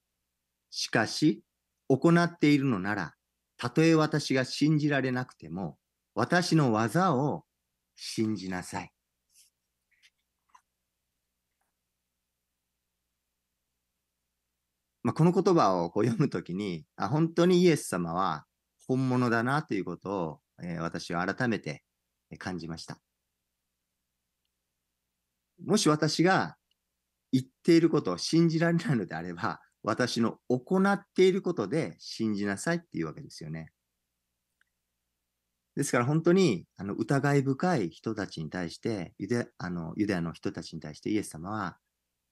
[0.70, 1.42] しかし、
[1.88, 3.14] 行っているのなら、
[3.56, 5.78] たとえ私が信じられなくても、
[6.14, 7.44] 私の技を
[7.96, 8.92] 信じなさい。
[15.02, 18.44] まあ、この言葉をこう読むときにあ、本当にイエス様は
[18.86, 21.82] 本物だなということを、えー、私は改めて
[22.38, 22.98] 感じました。
[25.64, 26.56] もし私が
[27.32, 33.70] 言っていることを信じられないのであれば、私の行っていることで信じなさいっていうわけですよね。
[35.76, 41.76] ですから本当にあの疑い深い人たちに対して、ユダあのユダヤの人たちに対してイエス様は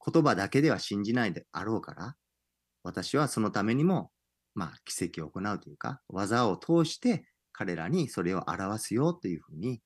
[0.04, 2.16] 言葉だけでは信じないであろうから、
[2.82, 4.10] 私はそのためにも、
[4.54, 9.80] まあ、奇跡を行うというか、技を通して彼らにそれを表すよというふうに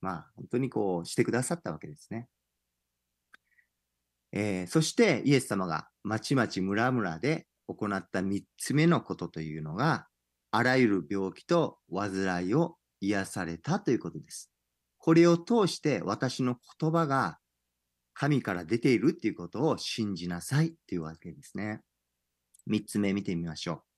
[0.00, 2.28] まあ、本当にこうしてくださったわけですね。
[4.32, 10.06] えー、そしてイエス様がまちまち村々で行った3つ目のことというのが、
[10.52, 14.50] あらゆる病気と患いを癒されたということです。
[14.98, 17.38] これを通して私の言葉が
[18.14, 21.80] 神から出ているっていうことを信じなさいっていうわけですね。
[22.68, 23.89] 3つ目見てみましょう。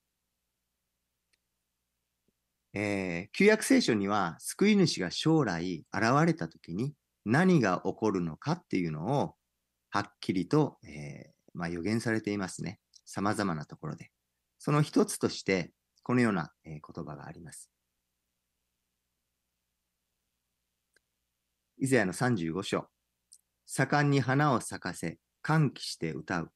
[2.75, 6.95] えー、旧約聖書には救い主が将来現れた時に
[7.25, 9.35] 何が起こるのかっていうのを
[9.91, 12.81] はっきりと、えー、まあ、予言されていますね。
[13.05, 14.11] 様々なところで。
[14.59, 15.70] その一つとして、
[16.03, 17.70] このような、えー、言葉があります。
[21.79, 22.87] イザヤの35章。
[23.66, 26.51] 盛んに花を咲かせ、歓喜して歌う。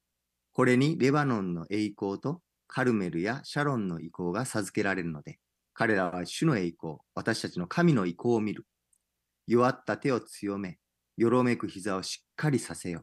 [0.53, 5.39] これにレバノンの栄光とカルメルやシャロンの意向が授けられるので、
[5.79, 8.64] 彼らは主の栄光、私たちの神の意向を見る。
[9.47, 10.79] 弱った手を強め、
[11.18, 13.03] よろめく膝をしっかりさせよ。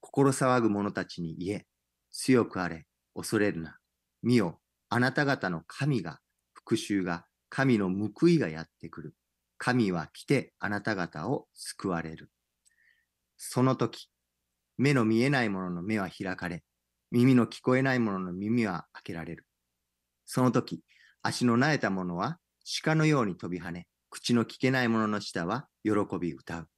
[0.00, 1.66] 心騒ぐ者たちに言え、
[2.12, 2.84] 強くあれ、
[3.14, 3.78] 恐れるな。
[4.22, 4.60] 見よ、
[4.90, 6.18] あなた方の神が、
[6.52, 9.14] 復讐が、神の報いがやってくる。
[9.56, 12.30] 神は来てあなた方を救われる。
[13.38, 14.10] その時、
[14.76, 16.64] 目の見えない者の目は開かれ、
[17.10, 19.46] 耳の聞こえない者の耳は開けられる。
[20.26, 20.82] その時、
[21.22, 22.38] 足の苗えた者は
[22.82, 26.68] 鹿のように飛び跳ね、口の聞けない者の舌は喜び歌う。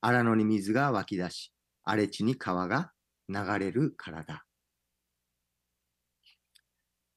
[0.00, 1.52] 荒野に水が湧き出し、
[1.84, 2.92] 荒れ地に川が
[3.28, 4.44] 流れるからだ。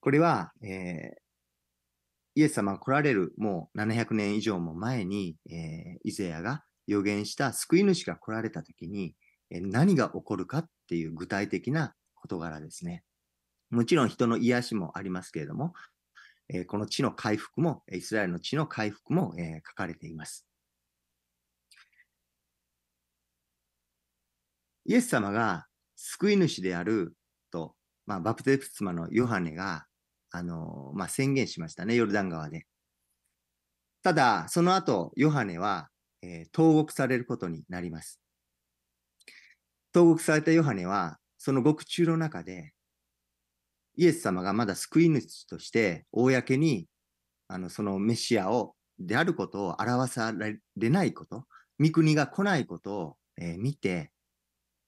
[0.00, 9.14] これは、えー、イエス様が来られるもう700年以上も前に、えー、イゼヤが予言した救い主が来られた時に、
[9.50, 13.02] えー、何が起こるかっていう具体的な事柄ですね。
[13.70, 15.74] もちろん人の癒しもありますけれども、
[16.52, 20.46] えこの地の回復も、イスラエルの地の回復も、え書かれています。
[24.84, 27.14] イエス様が救い主である
[27.52, 27.76] と、
[28.06, 29.86] まあ、バプテスマのヨハネが、
[30.32, 32.66] あのまあ、宣言しましたね、ヨルダン川で。
[34.02, 35.88] ただ、その後、ヨハネは、
[36.22, 38.20] えー、投獄されることになります。
[39.92, 42.72] 投獄されたヨハネは、その獄中の中で、
[44.00, 46.86] イエス様がまだ救い主として公に
[47.48, 50.32] あのそのメシアをであることを表さ
[50.76, 51.44] れないこと、
[51.80, 54.12] 御国が来ないことを、えー、見て、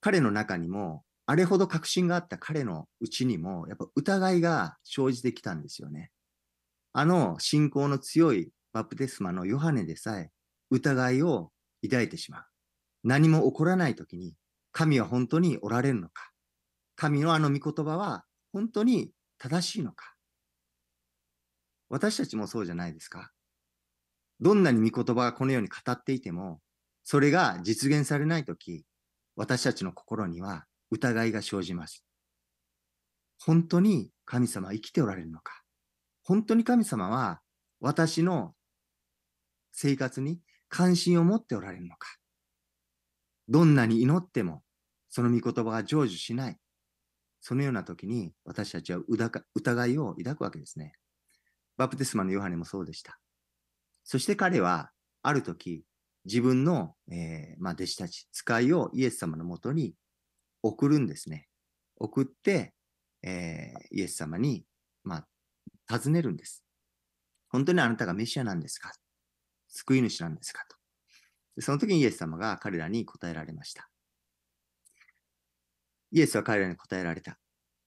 [0.00, 6.10] 彼の中にも、あれほど確信があった彼のうちにも、やっぱ疑いが生じてきたんですよね。
[6.92, 10.30] あの信仰の強いバプテスマのヨハネでさえ
[10.70, 11.50] 疑いを
[11.82, 12.44] 抱いてしまう。
[13.02, 14.34] 何も起こらないときに、
[14.72, 16.30] 神は本当におられるのか。
[16.96, 20.14] 神のあの御言葉は本当に正しいのか？
[21.88, 23.30] 私たちもそうじゃないですか
[24.40, 26.60] どんなに御言葉がこのように語っていても、
[27.04, 28.84] それが実現されないとき、
[29.36, 32.04] 私たちの心には疑いが生じます。
[33.38, 35.62] 本当に神様は生きておられるのか？
[36.24, 37.40] 本当に神様は
[37.80, 38.54] 私の
[39.72, 40.38] 生活に
[40.68, 42.08] 関心を持っておられるのか？
[43.48, 44.62] どんなに祈っても
[45.08, 46.56] その御言葉が成就しない。
[47.42, 49.00] そのような時に私たちは
[49.54, 50.94] 疑いを抱くわけですね。
[51.76, 53.18] バプテスマのヨハネもそうでした。
[54.04, 54.90] そして彼は、
[55.22, 55.84] ある時、
[56.24, 59.94] 自分の、えー、まあ、弟子たち、使いをイエス様のもとに
[60.62, 61.48] 送るんですね。
[61.96, 62.74] 送って、
[63.22, 64.64] えー、イエス様に、
[65.04, 66.64] まあ、尋ねるんです。
[67.48, 68.92] 本当にあなたがメシアなんですか？
[69.68, 70.64] 救い主なんですか？
[71.56, 71.62] と。
[71.62, 73.88] その時にイエス様が彼らに答えられました。
[76.12, 77.38] イエスは彼らに答えられた。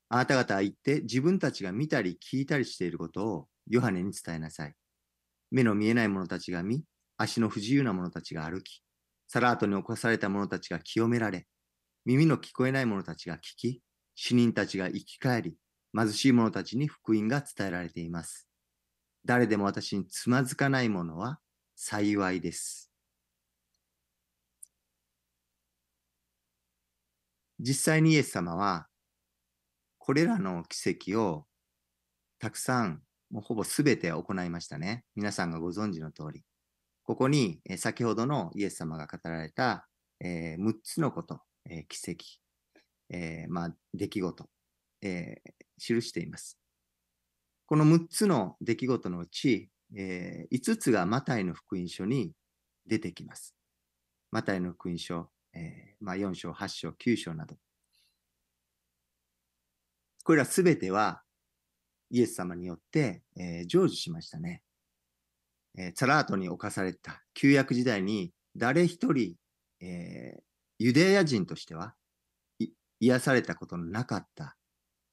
[0.10, 4.74] あなた方は言って自分たちが見たり聞いたりしていることをヨハネに伝えなさい。
[5.52, 6.84] 目の見えない者たちが見、
[7.18, 8.82] 足の不自由な者たちが歩き、
[9.28, 11.48] サラートに起こされた者たちが清められ、
[12.06, 13.82] 耳の聞こえない者たちが聞き、
[14.16, 15.58] 死人たちが生き返り、
[15.96, 18.48] 貧しい者たちに福音が伝えられています。
[19.24, 21.40] 誰でも私につまずかない者は
[21.76, 22.95] 幸いです。
[27.60, 28.88] 実際にイエス様は、
[29.98, 31.46] これらの奇跡を
[32.40, 33.02] たくさん、
[33.32, 35.04] もうほぼすべて行いましたね。
[35.16, 36.44] 皆さんがご存知の通り。
[37.04, 39.88] ここに、え先ほどのイエス様が語られた、
[40.20, 41.40] えー、6つのこと、
[41.70, 42.24] えー、奇跡、
[43.10, 44.50] えー、まあ、出来事、
[45.02, 45.42] え
[45.78, 46.60] 記しています。
[47.68, 52.34] この6つの出来事のうち、え5つがマタイの福音書に
[52.86, 53.56] 出てきます。
[54.32, 57.56] マタイの福音書、えー、まあ、4章、8章、9章など。
[60.24, 61.22] これらすべては
[62.10, 64.62] イエス様によって、えー、成就しましたね。
[65.78, 69.36] えー、ツァラートに侵された旧約時代に誰一人、
[69.82, 70.42] えー、
[70.80, 71.96] ユダヤ人としては
[73.00, 74.56] 癒されたことのなかった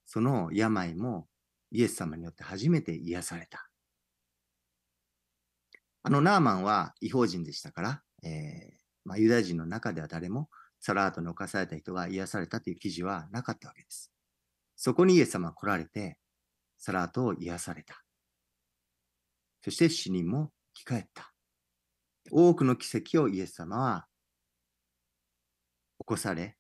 [0.06, 1.26] その病も
[1.72, 3.68] イエス様によって初めて癒された。
[6.04, 8.72] あのナーマンは違法人でしたから、え
[9.04, 10.48] まあ、ユダヤ人の中では誰も
[10.80, 14.12] サラートに侵された人が癒されたという記事はなかったわけです。
[14.76, 16.18] そこにイエス様が来られて、
[16.78, 18.02] サラートを癒された。
[19.62, 21.32] そして死人も生き返った。
[22.30, 24.06] 多くの奇跡をイエス様は
[26.00, 26.56] 起こされ、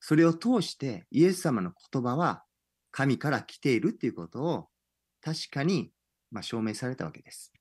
[0.00, 2.44] それを通してイエス様の言葉は
[2.92, 4.68] 神から来ているということを
[5.20, 5.90] 確かに
[6.30, 7.52] ま証明されたわけです。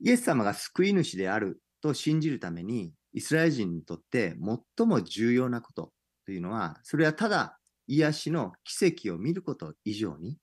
[0.00, 4.36] イエス様が救い主であると信じるために、イスラエル人にとって
[4.78, 5.92] 最も重要なこと
[6.26, 10.38] というのは、それはただ癒しの奇跡を見ること以上に、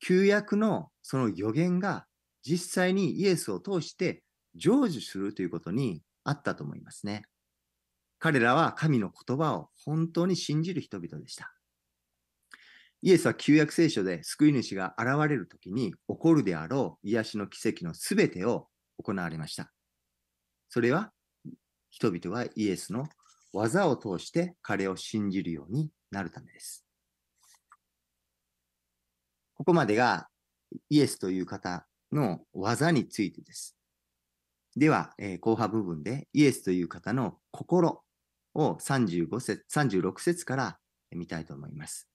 [0.00, 2.06] 旧約のその予言が
[2.42, 4.22] 実際にイエスを通して
[4.54, 7.24] 成就するということにあったと思いますね。
[8.18, 11.52] 彼らは神の言葉を本当に信じる人々でした。
[13.02, 18.68] イエスは旧約聖書で救い主が現れるときに起こるであろう癒しの奇跡のすべてを
[18.98, 19.75] 行われました。
[20.68, 21.12] それは
[21.90, 23.06] 人々がイエスの
[23.52, 26.84] 技を通して彼を信じるようになるためです。
[29.54, 30.28] ここまでが
[30.90, 33.76] イエスという方の技についてです。
[34.76, 38.02] では、えー、後半部分でイエスという方の心
[38.54, 40.78] を35節、36節から
[41.12, 42.08] 見たいと思います。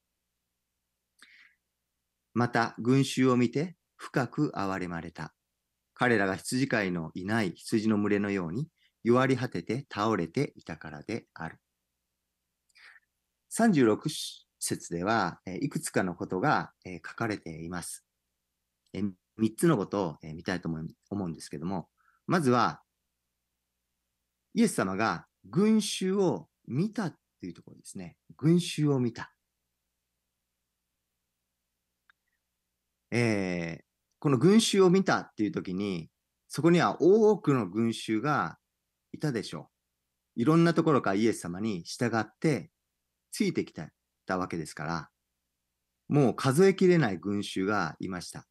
[2.33, 5.33] また、群衆を見て深く憐れまれた。
[6.01, 8.67] 彼らが羊飼いのいない羊の群れのように
[9.03, 11.59] 弱り果てて倒れていたからである。
[13.55, 14.09] 36
[14.57, 16.71] 節では、いくつかのことが
[17.07, 18.03] 書かれています。
[18.95, 19.11] 3
[19.55, 21.87] つのことを見たいと思うんですけども、
[22.25, 22.81] まずは、
[24.55, 28.17] イエス様が群衆を見たというところですね。
[28.37, 29.31] 群衆を見た。
[33.11, 33.90] えー、
[34.21, 36.07] この群衆を見たっていう時に、
[36.47, 38.59] そこには多くの群衆が
[39.13, 39.71] いたでしょ
[40.37, 40.41] う。
[40.41, 42.69] いろんなところからイエス様に従って
[43.31, 45.09] ついてきたわけですから、
[46.07, 48.45] もう数えきれない群衆がいました。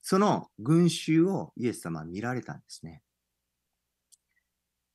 [0.00, 3.02] その群衆をイエス様は見られたんですね。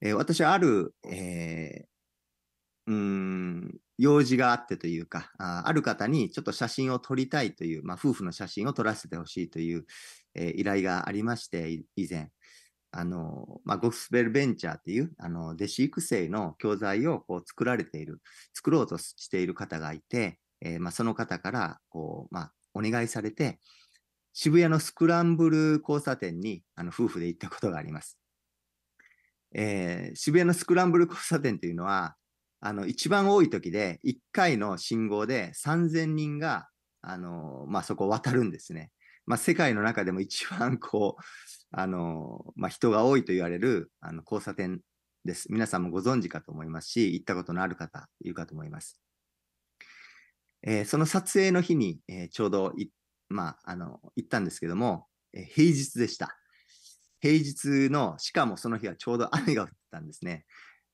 [0.02, 9.86] えー、私はある、えー、うん、用事があってというか、あある方にちょっと写真を撮りたいという、まあ、夫婦の写真を撮らせてほしいという、
[10.34, 12.32] えー、依頼がありまして、以前、
[12.90, 18.22] あの、まあ、ゴスペルベンチャーっていう、あの、弟子育成の教材をこう作られている、
[18.56, 23.60] 作ろうとしている方がいて、えー、まあ、その方から、こう、まあ、お願いされて、
[24.34, 28.18] 渋谷のスクランブル交差点に、あの、夫婦で行ったことがあります。
[29.54, 32.16] えー、渋谷のスクランブル交差点というのは、
[32.62, 36.70] あの、一番多い時で、1回の信号で3000人が、
[37.02, 38.92] あの、まあ、そこを渡るんですね。
[39.26, 41.24] まあ、世界の中でも一番こう、
[41.72, 44.80] あの、まあ、人が多いと言われる、あの、交差点
[45.26, 45.52] です。
[45.52, 49.02] 皆さんもご存知かと思いますし、行ったことのある方、いるかと思います。
[50.64, 52.74] えー、その撮影の日に、えー、ちょうど
[53.30, 56.38] まあ、あの、行ったんですけども、えー、平日でした。
[57.22, 60.46] 平日の、しかもその日はちょうど雨が降ったんですね。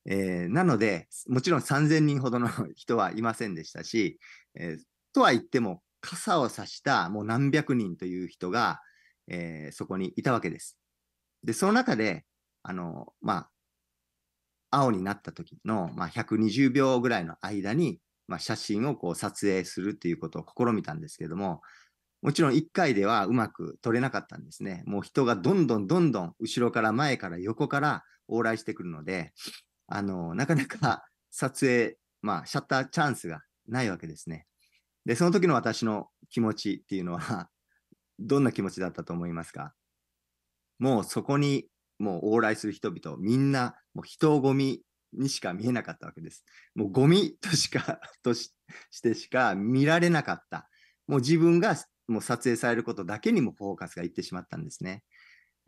[0.08, 4.20] えー、なので、もちろん3000人ほどの 人はいませんでしたし、
[4.55, 4.84] えー、
[5.14, 8.82] とは言っても、傘を差したもう何百人という人が、
[9.28, 10.78] えー、そこにいたわけです。
[11.43, 12.26] で、その中で、
[12.64, 13.51] あの、まあ、
[14.70, 21.62] 青になった時の、まあ、120秒ぐらいの間に、まあ、写真をこう撮影するということを試みたんですけれども、
[22.22, 24.84] もちろん1回ではうまく撮れなかったんですね。
[24.86, 29.34] もう人がどんどんどんどん後ろから前から横から往来してくるので、
[29.88, 34.48] あの、なかなか 撮影、まあ、シャッターチャンスがないわけですね。
[35.06, 37.50] で、その時の私の気持ちっていうのは、
[38.20, 39.74] どんな気持ちだったと思いますか？
[40.80, 41.70] もうそこに
[42.00, 44.84] もう往来する人々、みんなもう人混み
[45.14, 46.44] にしか見えなかったわけです。
[46.76, 48.54] もうゴミとしか、 とし
[49.02, 50.70] てしか見られなかった。
[51.08, 51.76] もう自分が
[52.08, 55.04] もう撮影されることだけにもフォーカスがいってしまったんですね。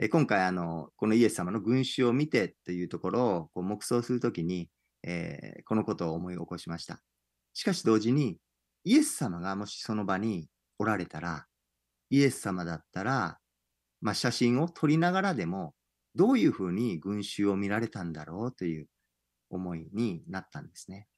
[0.01, 4.69] え今回あの、このイエス様の群衆を見てというところをこう黙想するときに、
[5.03, 7.01] えー、このことを思い起こしました。
[7.53, 8.37] しかし同時に、
[8.85, 10.47] イエス様がもしその場に
[10.77, 11.47] おられたら、
[12.09, 13.39] イエス様だったら、
[13.99, 15.73] まあ、写真を撮りながらでも、
[16.15, 18.87] どういうふうに群衆を見られたんだろうという
[19.49, 21.09] 思いになったんですね。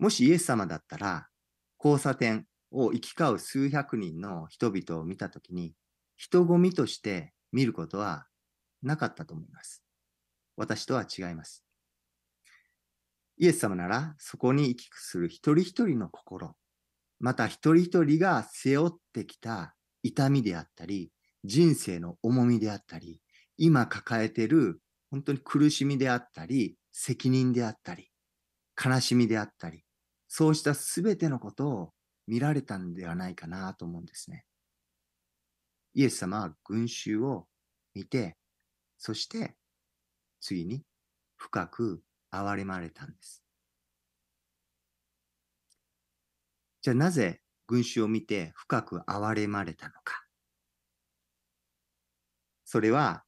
[0.00, 1.28] もしイエス様だったら、
[1.78, 5.76] 交差点を行き交う数百人の人々を見たときに、
[6.16, 8.26] 人混みとして見ることは
[8.82, 9.82] なかったと思います。
[10.56, 11.64] 私とは違います。
[13.38, 16.54] イエス様ならそこに行き来する一人一人の心、
[17.18, 21.10] また一人一人が背負ってきた痛みであったり、
[21.44, 23.20] 人生の重みであったり、
[23.56, 28.10] 今抱えている本当に苦しみであったり、責任であったり、
[28.82, 29.84] 悲しみであったり、
[30.28, 31.92] そうしたすべてのことを
[32.26, 34.44] 見られたんではないかなと思うんですね。
[35.94, 37.46] イエス様は群衆を
[37.94, 38.36] 見て、
[38.98, 39.54] そして
[40.40, 40.84] 次に
[41.36, 43.42] 深く憐れまれたんです。
[46.80, 50.24] じゃあなぜ群衆を見て深く憐れまれたのか。
[52.64, 53.24] それは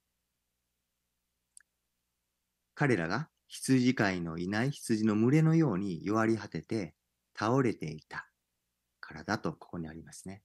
[2.74, 6.94] 彼らが羊飼いのいない羊の群れのように弱り果てて
[7.38, 8.28] 倒れていた
[9.00, 10.42] からだとここにありますね。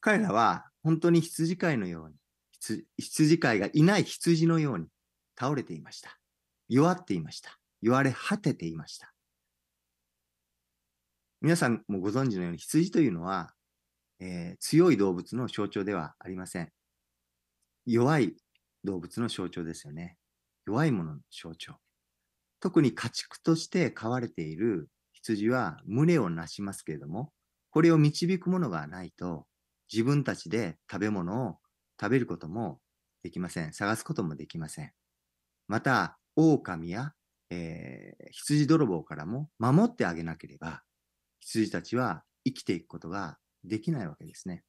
[0.00, 2.16] 彼らは本当に羊飼いのように、
[2.98, 4.86] 羊飼いがいない羊のように
[5.38, 6.18] 倒れていました。
[6.68, 7.58] 弱っていました。
[7.80, 9.14] 弱れ果てていました。
[11.40, 13.54] 皆さんもご存知のように羊というのは、
[14.20, 16.72] えー強い動物の象徴ではありません。
[17.86, 18.36] 弱い
[18.84, 20.16] 動物の象徴ですよね。
[20.66, 21.76] 弱いものの象徴。
[22.60, 27.32] 特に家畜として飼われている羊は群れをなしますけれども、
[27.70, 29.46] これを導くものがないと、
[29.92, 31.56] 自分たちで食べ物を
[32.00, 32.80] 食べることも
[33.22, 33.72] できません。
[33.72, 34.92] 探すこともできません。
[35.66, 37.12] また、狼や、
[37.50, 40.82] えー羊泥棒からも守ってあげなければ、
[41.40, 44.64] 羊たちは生きていくことができないわけですね。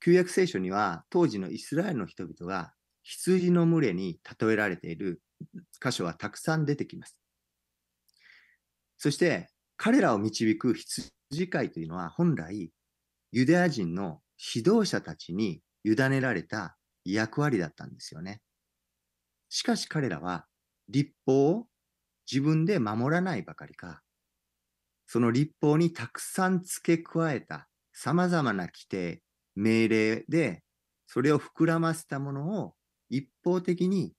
[0.00, 5.22] 旧約聖書には当時のイスラエルの人々が羊の群れに例えられている
[5.82, 7.18] 箇所はたくさん出てきます。
[8.98, 11.12] そして彼らを導く羊
[11.50, 12.70] 飼いというのは本来
[13.36, 14.22] ユダヤ人の
[14.54, 18.40] 指導者たちに委ねられた役割だったんですよね。
[19.50, 20.46] しかし彼らは
[20.88, 21.66] 立法を
[22.32, 24.02] 自分で守らないばかりか、
[25.06, 29.22] その立法にたくさん付け加えた様々な規定、
[29.54, 30.62] 命令で、
[31.06, 32.74] それを膨らませたものを
[33.10, 34.14] 一方的に、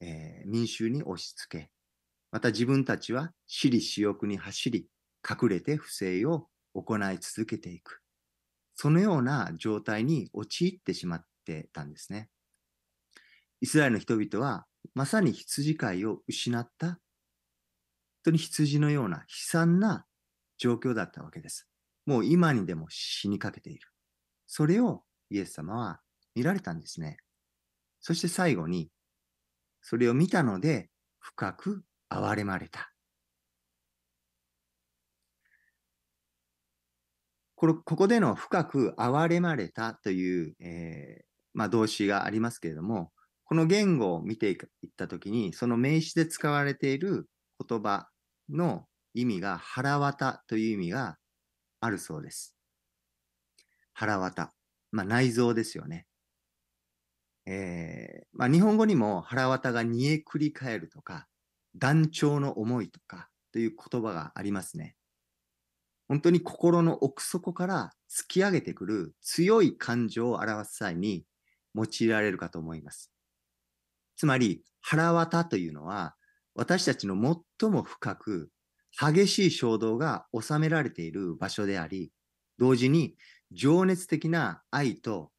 [0.00, 1.70] えー民衆に押し付け、
[2.30, 4.88] また自分たちは私利私欲に走り、
[5.26, 8.01] 隠れて不正を行い続けていく。
[8.82, 12.30] そのような状態に陥ってしまってたんですね。
[13.60, 16.96] イスラエルの人々はまさに羊飼いを失った、本
[18.24, 20.04] 当に羊のような悲惨な
[20.58, 21.68] 状況だったわけです。
[22.06, 23.86] もう今にでも死にかけている。
[24.48, 26.00] それをイエス様は
[26.34, 27.18] 見られたんですね。
[28.00, 28.90] そして最後に、
[29.80, 32.91] それを見たので深く憐れまれた。
[37.62, 43.12] これここでの深く憐れまれたという、えーまあ、動詞がありますけれども、
[43.44, 47.28] この言語を見ていったときに、その名詞で使われている
[47.64, 48.08] 言葉
[48.50, 51.18] の意味が腹渡という意味が
[51.78, 52.56] あるそうです。
[53.92, 54.52] 腹渡。
[54.90, 56.08] まあ、内臓ですよね。
[57.46, 61.28] えーまあ、日本語にも腹渡が煮えくり返るとか、
[61.76, 64.96] 断腸の思いとかという言葉がありますね。
[66.08, 71.24] 本当に心の奥底から突き上げてくる強い感情を表す際に
[71.74, 73.10] 用いられるかと思います。
[74.16, 76.14] つまり、腹渡というのは、
[76.54, 77.14] 私たちの
[77.60, 78.50] 最も深く
[78.98, 82.12] 激しい衝動が収められている場所であり、
[82.58, 83.16] 同時に
[83.50, 85.30] 情熱的な愛と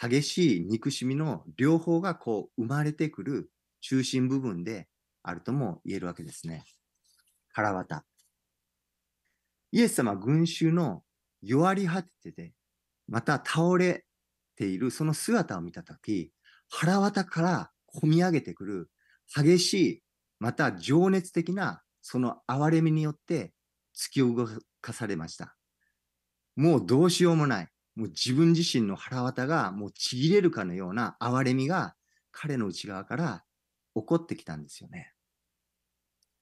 [0.00, 3.50] 激しい憎しみの両方がこう生まれてくる
[3.80, 4.88] 中心部分で
[5.22, 6.64] あるとも言えるわけですね。
[7.52, 8.04] 腹渡。
[9.74, 11.02] イエス様は群衆の
[11.42, 12.52] 弱り果ててて、
[13.08, 14.04] また倒れ
[14.54, 16.30] ているその姿を見たとき、
[16.70, 18.90] 腹渡から込み上げてくる
[19.34, 20.02] 激しい、
[20.38, 23.52] また情熱的なその憐れみによって
[23.98, 24.46] 突き動
[24.80, 25.56] かされました。
[26.54, 27.68] もうどうしようもない。
[27.96, 31.96] もう自分自身の腹渡がもうちぎれるかのような憐れみが
[32.30, 33.44] 彼の内側から
[33.96, 35.14] 起こってきたんですよね。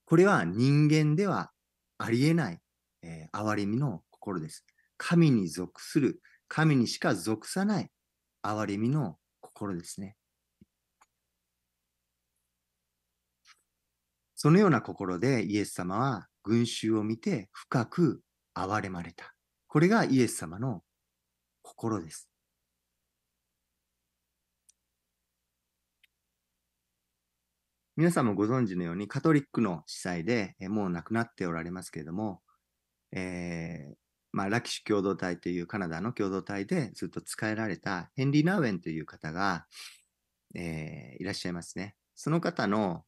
[0.04, 1.50] これは人間では
[1.96, 2.60] ありえない、
[3.02, 4.64] えー憐れみの心です。
[4.96, 7.90] 神に属する、神にしか属さない
[8.42, 10.16] 憐れみの心ですね。
[14.34, 18.22] そのような心でイエス様は群衆を見て深く
[18.56, 19.34] 憐れまれた。
[19.68, 20.82] これがイエス様の
[21.62, 22.28] 心です。
[27.96, 32.41] 皆さんもご存知のようにカトリックの司祭でもう亡くなっておられますけれども、
[33.12, 33.94] えー
[34.32, 39.66] まあ、ラキシュ共同体というカナダの共同体でずっと使えられたヘンリー・ナウェンという方が、
[40.54, 41.94] えーいらっしゃいますね。
[42.14, 43.04] その方の、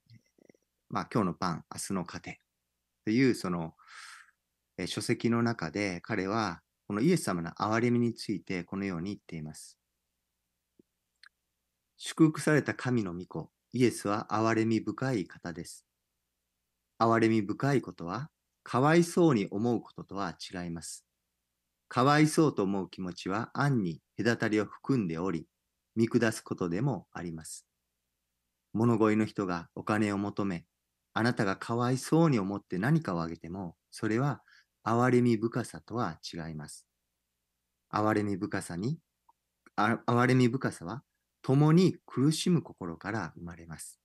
[0.90, 2.38] まあ、今日のパン、明日の糧
[3.04, 3.74] というその、
[4.76, 9.78] えー書籍の中で彼はこのイエス様の憐れみについてこのように言っています。
[11.96, 15.86] 祝福された神の御子、イエスは憐れみ深い方です。
[16.98, 18.30] 憐れみ深いことは、
[18.64, 21.06] かわいそうに思うこととは違います。
[21.88, 25.48] かわいそうと思う気持ちは暗に隔たりを含んでおり、
[25.96, 27.66] 見下すことでもあります。
[28.74, 30.66] 物乞いの人がお金を求め、
[31.14, 34.42] あなたがかわいそうに思って何かをあげても、それは
[34.84, 36.86] 憐れみ深さとは違います。
[37.90, 38.98] 憐れみ深さに、
[39.76, 41.04] あ憐れみ深さは
[41.42, 44.00] 共に苦しむ心から生まれます。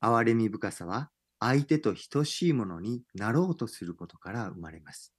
[0.00, 1.10] 憐れみ深さは
[1.46, 5.12] 相手と等しいものになろうとすることから生まれます。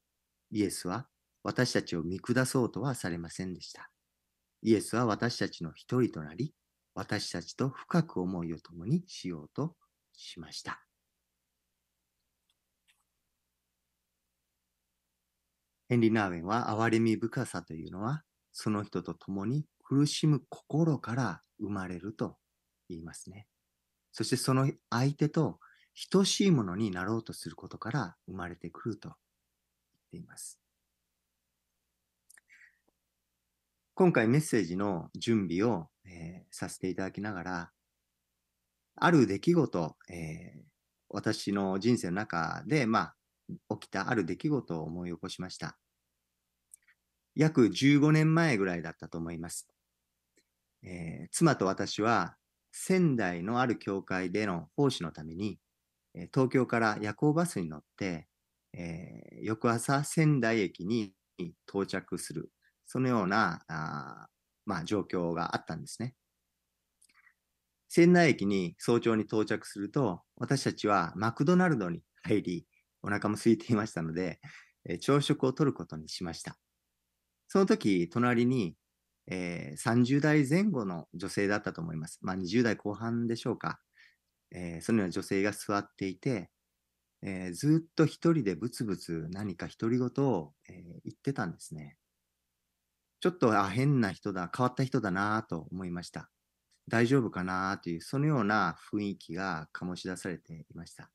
[0.50, 1.08] イエスは
[1.44, 3.92] 私たちを見下そうとはされませんでした。
[4.64, 6.52] イエスは私たちの一人となり、
[6.96, 9.76] 私たちと深く思いを共にしようと
[10.14, 10.82] しました。
[15.90, 22.38] ヘンリー・ナーウェンは憐れみ深さというのは、その人と共に苦しむ心から生まれると
[22.90, 23.46] 言いますね。
[24.12, 25.60] そしてその相手と
[26.10, 29.18] 等しいものになろうとすることから生まれてくると言っ
[30.12, 30.60] ています。
[33.94, 37.72] 今回メッセージの準備を、えーさせていただきながら、
[38.98, 40.62] ある出来事、えー
[41.08, 43.14] 私の人生の中で、ま
[43.70, 45.78] あ、起きたある出来事を思い起こしました。
[47.36, 49.70] 約15年前ぐらいだったと思います。
[50.84, 52.36] えー妻と私は
[52.74, 55.58] 仙台のある教会での奉仕のために、
[56.34, 58.28] 東京から夜行バスに乗って、
[58.74, 61.14] えー翌朝仙台駅に
[61.68, 62.52] 到着する、
[62.86, 64.30] そのようなあ
[64.66, 66.16] まあ、状況があったんですね。
[67.88, 72.68] 仙台駅に早朝に到着すると、私たちはマクドナルドに入り、
[73.02, 74.40] お腹も空いていましたので、
[74.86, 76.58] え朝食をとることにしました。
[77.48, 78.78] その時、隣に、
[79.28, 82.20] えー30代前後の女性だったと思います。
[82.22, 83.82] まあ、20代後半でしょうか。
[84.56, 86.52] えーそのような女性が座っていて、
[87.24, 90.76] えーずっと一人でブツブツ何か独り言を、えー
[91.06, 91.98] 言ってたんですね。
[93.22, 96.30] ちょっと、あ、変な人だ、変わった人だなと思いました。
[96.88, 101.12] 大丈夫かなという、そのような雰囲気が醸し出されていました。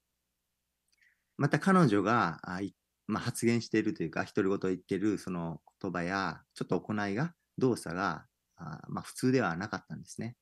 [1.37, 2.61] また彼女が、あ
[3.07, 8.27] まあ、発言しているというか、独り言を言っているその言葉や、ちょっと行いが、動作が、
[8.57, 10.37] あまあ、普通ではなかったんですね。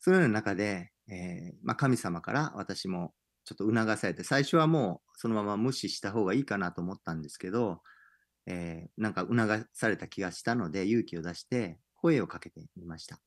[0.00, 7.82] そのような中で、えーまあ、神様から私もちょっと促されて、最初はもうそのまま無視した方がいいかなと思ったんですけど、
[8.46, 13.20] えーなんか促された気がしたので勇気を出して声をかけてみました。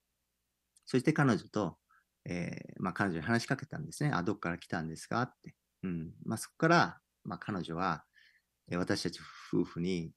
[0.86, 1.78] そして彼女と、
[2.26, 4.12] えーまあ、彼女に話しかけたんですね。
[4.14, 5.56] あ、どっから来たんですかって。
[5.84, 6.12] うん。
[6.26, 8.04] まあ、そこから、まあ、彼女は、
[8.70, 9.20] え私たち
[9.54, 10.12] 夫婦に、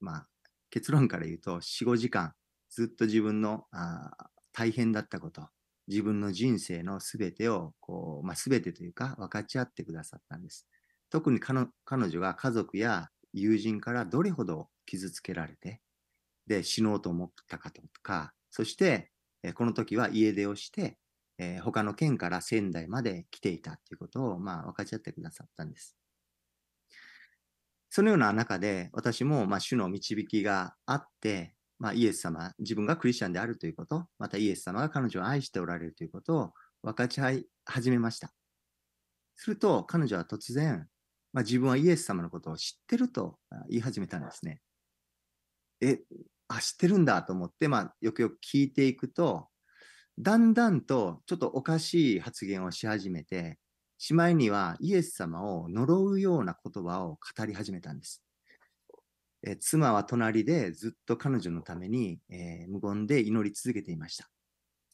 [0.00, 0.28] まあ、
[0.70, 2.34] 結論から言うと、4、5時間、
[2.70, 5.48] ずっと自分のあ大変だったこと、
[5.88, 10.66] 自分の人生のすべてを、こう、まあ、すべてというか、分かち合ってくださったんです。
[11.10, 15.80] 特に彼女が家族や友人からどれほど傷つけられて、
[16.46, 19.12] で、死のうと思ったかとか、そして、
[19.54, 20.98] この時は家出をして、
[21.38, 25.96] えー他の県から仙台まで来ていたということを、まあ、分かち合ってくださったんです。
[27.90, 36.52] そのような中で、私も、まあ、主の導きがあって、まあ、イエス様、自分がクリスチャンであるということ、またイエス様が彼女を愛しておられるということを
[36.82, 38.32] 分かち合い始めました。
[39.34, 40.88] すると、彼女は突然、
[41.32, 44.62] まあ、自分はイエス様のことを知ってると言い始めたんですね。
[45.82, 46.00] え、
[46.48, 49.48] あ、知ってるんだと思って、まあ、よくよく聞いていくと、
[50.18, 53.58] だんだんとちょっとおかしい発言をし始めて、
[53.98, 58.25] しまいにはイエス様を呪うような言葉を語り始めたんです。
[59.46, 64.28] え妻は隣でずっと彼女のために、え無言で祈り続けていました。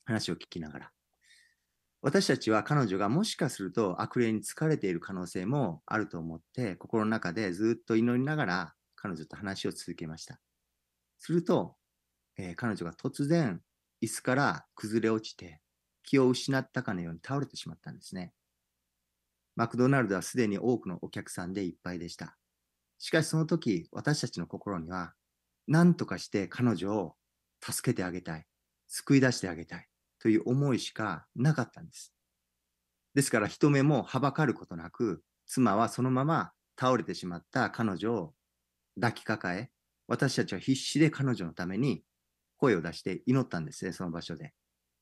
[0.04, 0.90] 話を聞きながら。
[2.02, 10.38] 私たちは彼女がもしかすると悪霊に疲れている可能性もあると思って、心の中でずっと祈りながら彼女と話を続けました。
[11.18, 11.76] すると、
[12.36, 13.62] えー彼女が突然
[14.02, 15.60] 椅子から崩れ落ちて
[16.02, 18.34] 気を失ったかのように倒れてしまったんですね。
[19.56, 22.36] マクドナルドはすでに多くのお客さんでいっぱいでした。
[23.02, 25.12] しかしその時、私たちの心には、
[25.66, 27.16] 何とかして彼女を
[27.60, 28.46] 助けてあげたい、
[28.86, 29.88] 救い出してあげたい
[30.20, 32.14] という思いしかなかったんです。
[33.12, 38.34] ですから人目もはばかることなく、妻はそのまま倒れてしまった彼女を
[38.94, 39.72] 抱きかかえ、
[40.06, 42.04] 私たちは必死で彼女のために
[42.56, 44.54] 声を出して祈ったんですね、その場所で。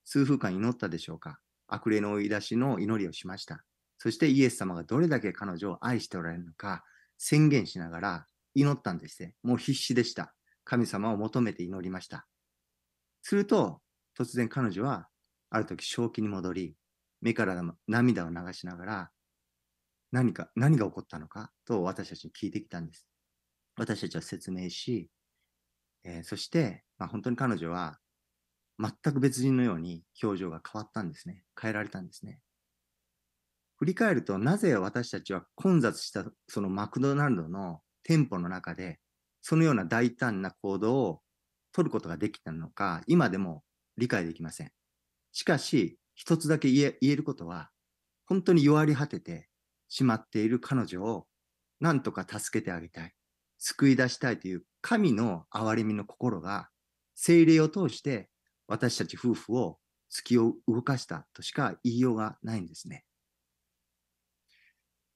[0.06, 1.38] 数分間祈ったでしょうか。
[1.68, 3.62] 悪霊の追い出しの祈りをしました。
[3.98, 6.82] そしてイエス様がどれだけ彼女を愛しておられるのか
[7.22, 9.34] 宣言しながら祈ったんですね。
[9.42, 10.34] もう必死でした。
[10.64, 12.26] 神様を求めて祈りました。
[13.20, 13.82] すると、
[14.18, 15.06] 突然彼女は
[15.50, 16.74] ある時正気に戻り、
[17.20, 19.10] 目から涙を流しながら、
[20.10, 23.06] 何か、何が起こったのかと私たちに聞いてきたんです。
[23.76, 25.10] 私たちは説明し、
[26.04, 27.98] えー、そして、まあ、本当に彼女は
[28.78, 31.44] 全く別人のように表情が変わったんですね。
[31.60, 32.40] 変えられたんですね。
[33.80, 39.00] 振り返ると、なぜ私たちは混雑したそのマクドナルドの店舗の中で、
[39.40, 41.22] そのような大胆な行動を
[41.72, 43.64] 取ることができたのか、今でも
[43.96, 44.72] 理解できません。
[45.32, 47.70] しかし、一つだけ言えることは、
[48.26, 49.48] 本当に弱り果てて
[49.88, 51.26] しまっている彼女を
[51.80, 53.14] 何とか助けてあげたい。
[53.56, 56.68] 救い出したいという神の憐れみの心が
[57.14, 58.28] 精霊を通して
[58.68, 59.78] 私たち夫婦を
[60.12, 63.04] 突きを動かしたとしか言いようがないんですね。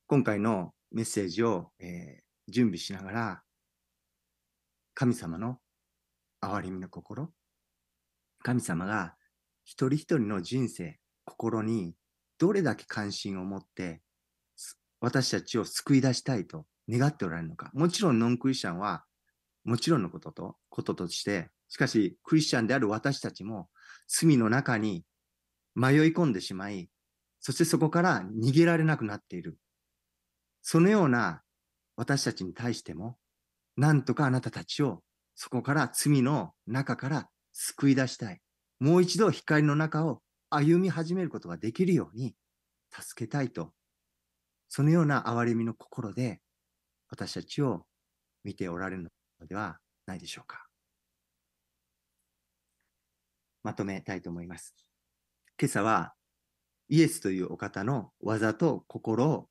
[0.07, 3.43] 今回のメッセージを、えー、準備しながら
[4.95, 5.59] 神様の
[6.43, 7.31] 憐れみの心
[8.43, 9.15] 神様が
[9.65, 11.95] 一人一人の人生心に
[12.39, 14.03] どれだけ関心を持って
[15.01, 17.71] 私たちを救い出したいと願っておられるのか。
[17.75, 19.05] もちろんノンクリスチャンは、
[19.65, 23.69] もちろんのことと、こととして、しかしクリスチャンである私たちも
[24.07, 25.05] 罪の中に
[25.75, 26.91] 迷い込んでしまい、
[27.41, 29.59] そしてそこから逃げられなくなっている。
[30.67, 31.43] そのような
[31.95, 33.19] 私たちに対しても、
[33.77, 35.03] なんとかあなたたちを
[35.35, 38.41] そこから罪の中から救い出したい。
[38.81, 42.35] もう一度光の中を歩み始めることができるように
[42.91, 43.73] 助けたいと。
[44.71, 46.41] そのような憐れみの心で
[47.11, 47.85] 私たちを
[48.43, 49.03] 見ておられる
[49.39, 50.65] のではないでしょうか。
[53.63, 54.75] まとめたいと思います。
[55.61, 56.15] 今朝は
[56.89, 59.49] イエスというお方の技と心を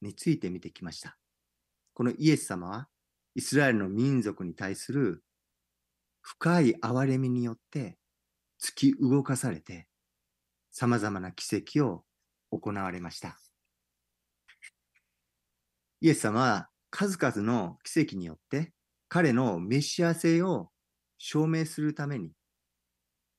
[0.00, 1.18] について見てきました。
[1.94, 2.88] このイエス様は
[3.34, 5.24] イスラエルの民族に対する
[6.20, 7.98] 深い憐れみによって
[8.62, 9.88] 突き動かされて
[10.70, 12.04] 様々な奇跡を
[12.50, 13.38] 行われました。
[16.00, 18.72] イエス様は数々の奇跡によって
[19.08, 20.70] 彼のメシア性を
[21.18, 22.32] 証明するために、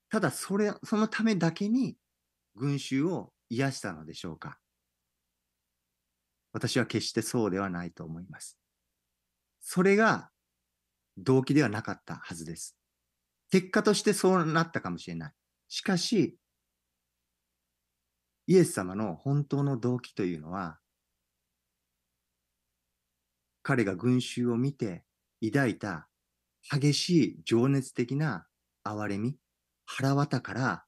[0.10, 1.96] ただそれ、そのためだけに
[2.56, 4.60] 群衆を癒したのでしょうか
[6.52, 8.58] 私は決してそうではないと思います。
[9.62, 10.32] それが
[11.18, 12.76] 動機ではなかったはずです。
[13.52, 15.34] 結果としてそうなったかもしれない。
[15.68, 16.38] しかし、
[18.48, 20.80] イエス様の本当の動機というのは、
[23.62, 25.04] 彼が群衆を見て
[25.46, 26.08] 抱いた
[26.72, 28.48] 激しい情熱的な
[28.84, 29.36] 憐れみ、
[29.86, 30.86] 腹渡から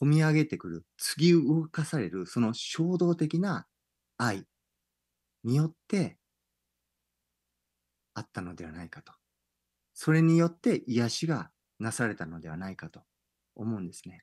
[0.00, 3.66] 込み上げてくる、次動かされる、その衝動的な
[4.16, 4.44] 愛
[5.44, 6.18] によって
[8.14, 9.12] あったのではないかと。
[9.94, 13.00] それによって癒しがなされたのではないかと
[13.54, 14.22] 思うんですね。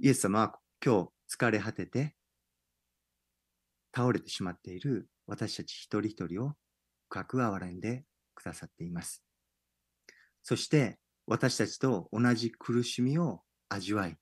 [0.00, 2.14] イエス様は今日疲れ果てて
[3.94, 6.52] 倒れてしまっている私たち一人一人を
[7.08, 8.04] 深く憐れんで
[8.34, 9.24] くださっています。
[10.42, 14.16] そして私たちと同じ苦しみを味わい、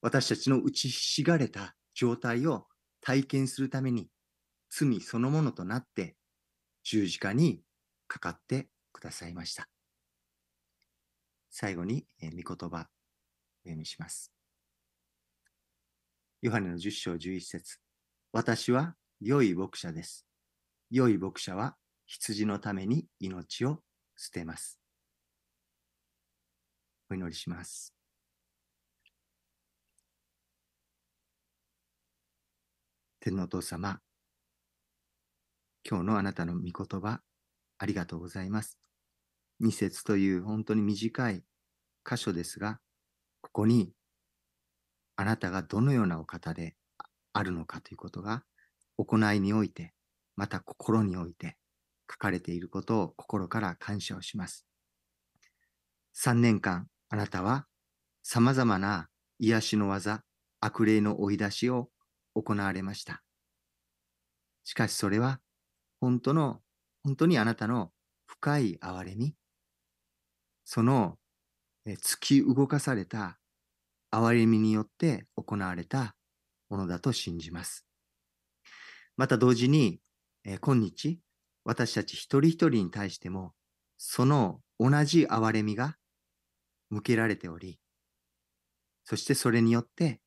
[0.00, 2.66] 私たちの打ちひしがれた状態を
[3.00, 4.08] 体験するために
[4.70, 6.16] 罪そのものとなって
[6.84, 7.62] 十字架に
[8.06, 9.68] かかってくださいました。
[11.50, 14.32] 最後に、えー、御言葉、お読みします。
[16.42, 17.78] ヨハネの10章11節
[18.32, 20.26] 私は良い牧者です。
[20.90, 21.76] 良い牧者は
[22.06, 23.82] 羊のために命を
[24.16, 24.80] 捨てます。
[27.10, 27.99] お祈りします。
[33.22, 34.00] 天皇お父様、
[35.86, 37.20] 今日のあなたの御言葉、
[37.76, 38.78] ありがとうございます。
[39.58, 41.42] 二節という本当に短い
[42.02, 42.78] 箇所ですが、
[43.42, 43.92] ここに
[45.16, 46.76] あなたがどのようなお方で
[47.34, 48.42] あるのかということが
[48.96, 49.92] 行いにおいて
[50.34, 51.58] また心において
[52.10, 54.64] 書かれていることを心から感謝をします。
[56.16, 57.66] 3年間、あなたは
[58.22, 59.08] 様々な
[59.38, 60.22] 癒しの技、
[60.60, 61.90] 悪霊の追い出しを
[62.34, 63.22] 行われました。
[64.64, 65.40] しかしそれは
[66.00, 66.60] 本当の、
[67.02, 67.92] 本当にあなたの
[68.26, 69.34] 深い憐れみ、
[70.64, 71.18] その
[71.86, 73.38] 突き動かされた
[74.12, 76.14] 憐れみによって行われた
[76.68, 77.86] ものだと信じます。
[79.16, 80.00] また同時に
[80.44, 81.20] え、今日、
[81.64, 83.52] 私たち一人一人に対しても、
[83.98, 85.96] その同じ憐れみが
[86.88, 87.78] 向けられており、
[89.04, 90.20] そしてそれによって、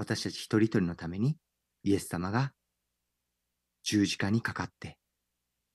[0.00, 1.36] 私たち一人一人のために、
[1.82, 2.52] イエス様が
[3.82, 4.96] 十字架にかかって、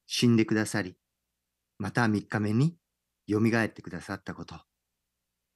[0.08, 0.96] 死んでくださり、
[1.78, 2.78] また三日目に
[3.30, 4.56] 蘇ってくださったこと、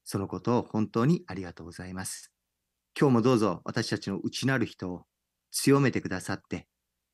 [0.04, 2.34] そのことを本当にありがとうございます。
[3.00, 5.04] 今日もどうぞ私たちの内なる人を
[5.52, 6.68] 強めてくださって、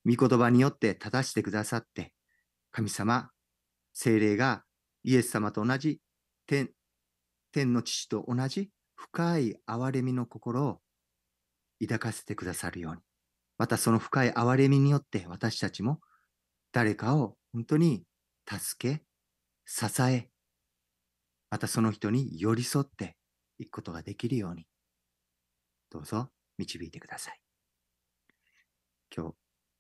[0.07, 2.13] 御言葉によって正してくださって、
[2.71, 3.29] 神様、
[3.93, 4.63] 精霊が
[5.03, 5.99] イエス様と同じ
[6.47, 6.71] 天
[7.51, 10.82] 天の父と同じ深い憐れみの心を
[11.87, 13.01] 抱かせてくださるように、
[13.57, 15.99] またその深い憐れみによって私たちも
[16.71, 18.03] 誰かを本当に
[18.49, 19.03] 助け、
[19.65, 20.29] 支え、
[21.49, 23.15] またその人に寄り添って
[23.59, 24.65] いくことができるように、
[25.91, 27.39] どうぞ導いてください。
[29.15, 29.35] 今日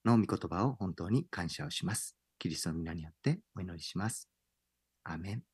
[0.05, 2.15] の御言葉を本当に感謝をします。
[2.37, 4.29] キリストの皆によってお祈りします。
[5.03, 5.52] アメン。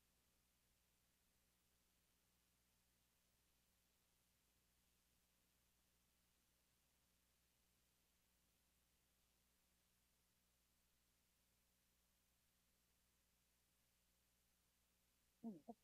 [15.70, 15.76] な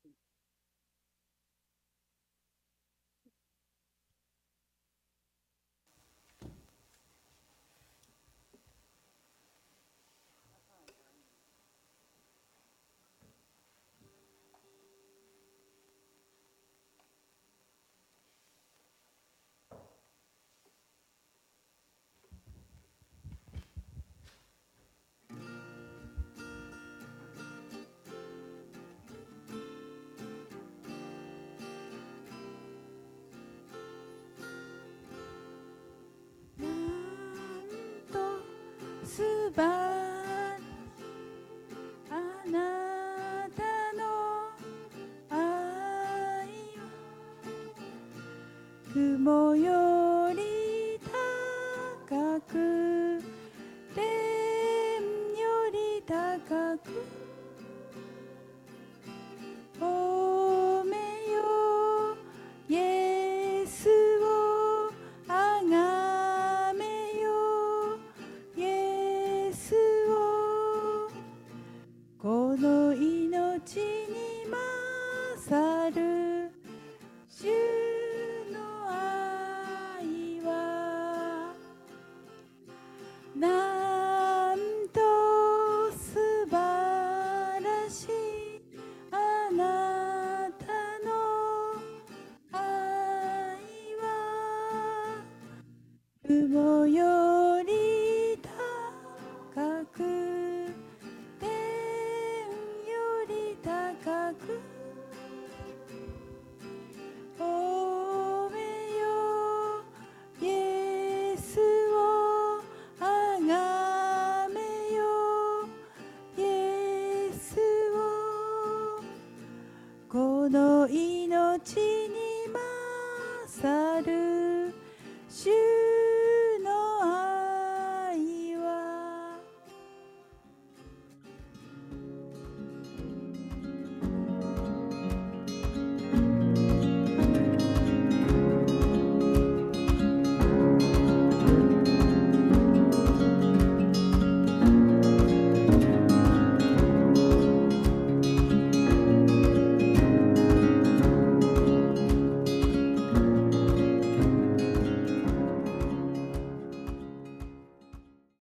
[39.46, 39.60] あ
[42.50, 43.62] なた
[43.96, 44.02] の
[45.30, 46.48] 愛
[48.92, 49.95] 雲よ